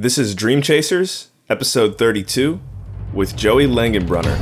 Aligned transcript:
This 0.00 0.16
is 0.16 0.36
Dream 0.36 0.62
Chasers, 0.62 1.30
episode 1.50 1.98
32, 1.98 2.60
with 3.12 3.34
Joey 3.34 3.66
Langenbrunner. 3.66 4.36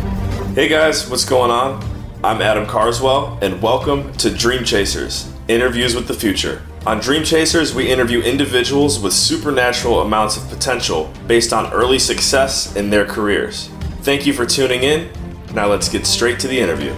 Hey 0.54 0.68
guys, 0.68 1.08
what's 1.08 1.25
going 1.25 1.50
on? 1.50 1.82
I'm 2.22 2.42
Adam 2.42 2.67
Carswell, 2.67 3.38
and 3.40 3.62
welcome 3.62 4.12
to 4.19 4.29
Dream 4.29 4.64
Chasers 4.64 5.32
Interviews 5.48 5.95
with 5.95 6.08
the 6.08 6.12
Future. 6.12 6.61
On 6.84 7.00
Dream 7.00 7.24
Chasers, 7.24 7.74
we 7.74 7.90
interview 7.90 8.21
individuals 8.21 9.00
with 9.00 9.14
supernatural 9.14 10.03
amounts 10.03 10.37
of 10.37 10.46
potential 10.50 11.11
based 11.27 11.54
on 11.54 11.73
early 11.73 11.99
success 11.99 12.77
in 12.77 12.91
their 12.91 13.07
careers. 13.07 13.69
Thank 14.03 14.27
you 14.27 14.35
for 14.35 14.45
tuning 14.45 14.83
in. 14.83 15.09
Now 15.54 15.69
let's 15.69 15.88
get 15.88 16.07
straight 16.07 16.38
to 16.41 16.48
the 16.48 16.61
interview. 16.61 16.93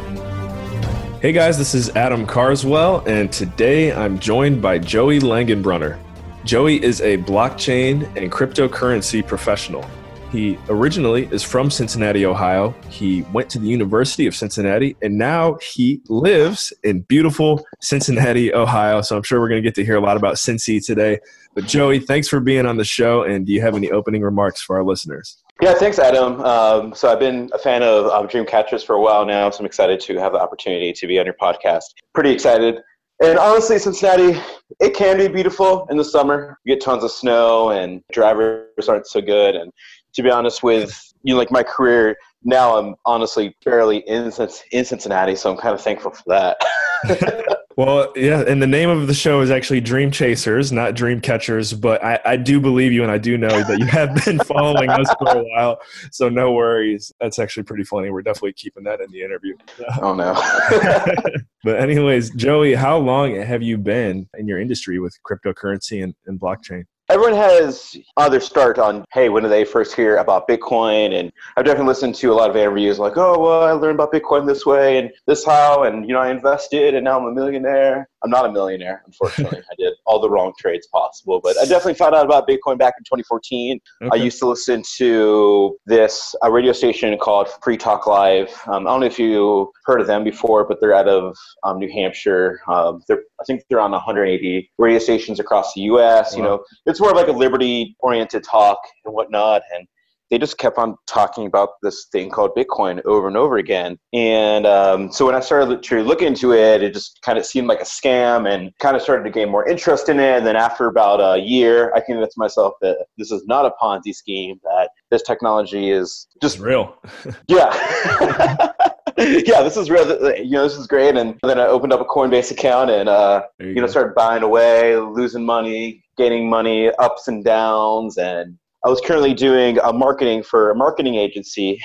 Hey 1.20 1.30
guys, 1.30 1.56
this 1.56 1.76
is 1.76 1.90
Adam 1.90 2.26
Carswell, 2.26 3.04
and 3.06 3.30
today 3.30 3.92
I'm 3.92 4.18
joined 4.18 4.60
by 4.60 4.78
Joey 4.78 5.20
Langenbrunner. 5.20 6.00
Joey 6.48 6.82
is 6.82 7.02
a 7.02 7.18
blockchain 7.18 8.04
and 8.16 8.32
cryptocurrency 8.32 9.24
professional. 9.24 9.84
He 10.32 10.58
originally 10.70 11.28
is 11.30 11.42
from 11.42 11.70
Cincinnati, 11.70 12.24
Ohio. 12.24 12.74
He 12.88 13.20
went 13.34 13.50
to 13.50 13.58
the 13.58 13.68
University 13.68 14.26
of 14.26 14.34
Cincinnati 14.34 14.96
and 15.02 15.18
now 15.18 15.58
he 15.60 16.00
lives 16.08 16.72
in 16.84 17.02
beautiful 17.02 17.66
Cincinnati, 17.82 18.54
Ohio. 18.54 19.02
So 19.02 19.18
I'm 19.18 19.24
sure 19.24 19.40
we're 19.40 19.50
going 19.50 19.62
to 19.62 19.66
get 19.68 19.74
to 19.74 19.84
hear 19.84 19.96
a 19.96 20.00
lot 20.00 20.16
about 20.16 20.36
Cincy 20.36 20.82
today. 20.82 21.18
But 21.54 21.66
Joey, 21.66 22.00
thanks 22.00 22.28
for 22.28 22.40
being 22.40 22.64
on 22.64 22.78
the 22.78 22.84
show. 22.84 23.24
And 23.24 23.44
do 23.44 23.52
you 23.52 23.60
have 23.60 23.76
any 23.76 23.90
opening 23.90 24.22
remarks 24.22 24.62
for 24.62 24.78
our 24.78 24.84
listeners? 24.84 25.36
Yeah, 25.60 25.74
thanks, 25.74 25.98
Adam. 25.98 26.40
Um, 26.40 26.94
so 26.94 27.12
I've 27.12 27.20
been 27.20 27.50
a 27.52 27.58
fan 27.58 27.82
of 27.82 28.06
um, 28.06 28.26
Dreamcatchers 28.26 28.86
for 28.86 28.94
a 28.94 29.00
while 29.02 29.26
now, 29.26 29.50
so 29.50 29.60
I'm 29.60 29.66
excited 29.66 30.00
to 30.00 30.16
have 30.16 30.32
the 30.32 30.40
opportunity 30.40 30.94
to 30.94 31.06
be 31.06 31.18
on 31.18 31.26
your 31.26 31.34
podcast. 31.34 31.82
Pretty 32.14 32.30
excited. 32.30 32.78
And 33.22 33.38
honestly, 33.38 33.78
Cincinnati, 33.78 34.40
it 34.80 34.94
can 34.94 35.18
be 35.18 35.28
beautiful 35.28 35.86
in 35.90 35.96
the 35.96 36.04
summer. 36.04 36.58
You 36.64 36.74
get 36.74 36.84
tons 36.84 37.02
of 37.02 37.10
snow, 37.10 37.70
and 37.70 38.02
drivers 38.12 38.88
aren't 38.88 39.06
so 39.06 39.20
good. 39.20 39.56
And 39.56 39.72
to 40.14 40.22
be 40.22 40.30
honest 40.30 40.62
with 40.62 41.12
you 41.24 41.34
know, 41.34 41.38
like 41.38 41.50
my 41.50 41.62
career 41.62 42.16
now, 42.44 42.76
I'm 42.76 42.94
honestly 43.04 43.56
barely 43.64 43.98
in 43.98 44.32
in 44.72 44.84
Cincinnati, 44.84 45.34
so 45.34 45.50
I'm 45.50 45.56
kind 45.56 45.74
of 45.74 45.80
thankful 45.80 46.12
for 46.12 46.22
that. 46.28 47.58
well, 47.78 48.12
yeah, 48.16 48.42
and 48.44 48.60
the 48.60 48.66
name 48.66 48.90
of 48.90 49.06
the 49.06 49.14
show 49.14 49.40
is 49.40 49.52
actually 49.52 49.80
Dream 49.80 50.10
Chasers, 50.10 50.72
not 50.72 50.96
Dream 50.96 51.20
Catchers. 51.20 51.72
But 51.72 52.02
I, 52.02 52.18
I 52.24 52.36
do 52.36 52.58
believe 52.58 52.90
you, 52.90 53.04
and 53.04 53.12
I 53.12 53.18
do 53.18 53.38
know 53.38 53.50
that 53.50 53.78
you 53.78 53.86
have 53.86 54.16
been 54.24 54.38
following 54.46 54.90
us 54.90 55.08
for 55.16 55.28
a 55.28 55.44
while, 55.44 55.78
so 56.10 56.28
no 56.28 56.50
worries. 56.50 57.12
That's 57.20 57.38
actually 57.38 57.62
pretty 57.62 57.84
funny. 57.84 58.10
We're 58.10 58.22
definitely 58.22 58.54
keeping 58.54 58.82
that 58.82 59.00
in 59.00 59.12
the 59.12 59.22
interview. 59.22 59.54
Oh 60.02 60.12
no. 60.12 60.34
but 61.62 61.78
anyways, 61.78 62.30
Joey, 62.30 62.74
how 62.74 62.98
long 62.98 63.36
have 63.36 63.62
you 63.62 63.78
been 63.78 64.28
in 64.36 64.48
your 64.48 64.58
industry 64.58 64.98
with 64.98 65.16
cryptocurrency 65.22 66.02
and, 66.02 66.16
and 66.26 66.40
blockchain? 66.40 66.82
Everyone 67.10 67.34
has 67.34 67.96
other 68.18 68.38
start 68.38 68.78
on 68.78 69.02
hey 69.12 69.30
when 69.30 69.42
did 69.42 69.50
they 69.50 69.64
first 69.64 69.94
hear 69.94 70.18
about 70.18 70.46
bitcoin? 70.46 71.18
And 71.18 71.32
i've 71.56 71.64
definitely 71.64 71.88
listened 71.88 72.14
to 72.16 72.32
a 72.32 72.34
lot 72.34 72.50
of 72.50 72.56
interviews 72.56 72.98
like 72.98 73.16
oh 73.16 73.38
well 73.38 73.62
i 73.64 73.72
learned 73.72 73.94
about 73.94 74.12
bitcoin 74.12 74.46
this 74.46 74.66
way 74.66 74.98
and 74.98 75.10
this 75.26 75.44
how 75.44 75.84
and 75.84 76.06
you 76.06 76.12
know 76.12 76.20
i 76.20 76.30
invested 76.30 76.94
and 76.94 77.04
now 77.04 77.18
i'm 77.18 77.24
a 77.24 77.32
millionaire 77.32 78.08
i'm 78.22 78.30
not 78.30 78.44
a 78.44 78.52
millionaire 78.52 79.02
unfortunately 79.06 79.58
i 79.58 79.74
did 79.78 79.92
all 80.06 80.20
the 80.20 80.28
wrong 80.28 80.52
trades 80.58 80.86
possible 80.88 81.40
but 81.42 81.56
i 81.58 81.62
definitely 81.62 81.94
found 81.94 82.14
out 82.14 82.24
about 82.24 82.48
bitcoin 82.48 82.78
back 82.78 82.94
in 82.98 83.04
2014 83.04 83.80
okay. 84.02 84.10
i 84.12 84.22
used 84.22 84.38
to 84.38 84.46
listen 84.46 84.82
to 84.96 85.76
this 85.86 86.34
a 86.42 86.50
radio 86.50 86.72
station 86.72 87.16
called 87.18 87.48
free 87.62 87.76
talk 87.76 88.06
live 88.06 88.48
um, 88.66 88.86
i 88.86 88.90
don't 88.90 89.00
know 89.00 89.06
if 89.06 89.18
you 89.18 89.70
heard 89.84 90.00
of 90.00 90.06
them 90.06 90.24
before 90.24 90.66
but 90.66 90.80
they're 90.80 90.94
out 90.94 91.08
of 91.08 91.36
um, 91.64 91.78
new 91.78 91.90
hampshire 91.90 92.60
um, 92.68 93.02
they're 93.08 93.22
I 93.40 93.44
think 93.44 93.62
they're 93.68 93.80
on 93.80 93.92
180 93.92 94.70
radio 94.78 94.98
stations 94.98 95.38
across 95.38 95.72
the 95.74 95.82
U.S. 95.82 96.32
Wow. 96.32 96.36
You 96.36 96.42
know, 96.44 96.64
it's 96.86 97.00
more 97.00 97.10
of 97.10 97.16
like 97.16 97.28
a 97.28 97.32
liberty-oriented 97.32 98.42
talk 98.44 98.78
and 99.04 99.14
whatnot, 99.14 99.62
and 99.76 99.86
they 100.30 100.38
just 100.38 100.58
kept 100.58 100.78
on 100.78 100.96
talking 101.06 101.46
about 101.46 101.70
this 101.82 102.06
thing 102.12 102.30
called 102.30 102.52
Bitcoin 102.56 103.04
over 103.04 103.28
and 103.28 103.36
over 103.36 103.56
again. 103.56 103.98
And 104.12 104.66
um, 104.66 105.10
so 105.12 105.26
when 105.26 105.34
I 105.34 105.40
started 105.40 105.82
to 105.82 106.02
look 106.02 106.22
into 106.22 106.52
it, 106.52 106.82
it 106.82 106.92
just 106.92 107.20
kind 107.22 107.38
of 107.38 107.46
seemed 107.46 107.66
like 107.66 107.80
a 107.80 107.84
scam 107.84 108.52
and 108.52 108.72
kind 108.78 108.96
of 108.96 109.02
started 109.02 109.24
to 109.24 109.30
gain 109.30 109.48
more 109.48 109.66
interest 109.68 110.08
in 110.08 110.20
it. 110.20 110.38
And 110.38 110.46
then 110.46 110.56
after 110.56 110.86
about 110.86 111.20
a 111.20 111.40
year, 111.40 111.92
I 111.94 112.00
convinced 112.00 112.36
myself 112.36 112.74
that 112.82 113.06
this 113.16 113.30
is 113.30 113.44
not 113.46 113.66
a 113.66 113.72
Ponzi 113.82 114.14
scheme, 114.14 114.60
that 114.64 114.90
this 115.10 115.22
technology 115.22 115.90
is 115.90 116.26
just 116.42 116.56
it's 116.56 116.62
real. 116.62 116.96
yeah. 117.48 118.72
yeah, 119.18 119.62
this 119.62 119.76
is 119.76 119.90
real. 119.90 120.06
You 120.36 120.50
know, 120.50 120.62
this 120.62 120.76
is 120.76 120.86
great. 120.86 121.16
And 121.16 121.38
then 121.42 121.58
I 121.58 121.66
opened 121.66 121.92
up 121.92 122.00
a 122.00 122.04
Coinbase 122.04 122.50
account 122.50 122.90
and 122.90 123.08
uh, 123.08 123.42
you, 123.58 123.68
you 123.68 123.80
know 123.80 123.86
started 123.86 124.14
buying 124.14 124.42
away, 124.42 124.96
losing 124.96 125.44
money, 125.44 126.04
gaining 126.16 126.48
money, 126.48 126.90
ups 126.98 127.28
and 127.28 127.44
downs. 127.44 128.18
And 128.18 128.58
I 128.84 128.88
was 128.88 129.00
currently 129.00 129.34
doing 129.34 129.78
a 129.78 129.92
marketing 129.92 130.42
for 130.42 130.70
a 130.70 130.74
marketing 130.74 131.16
agency. 131.16 131.80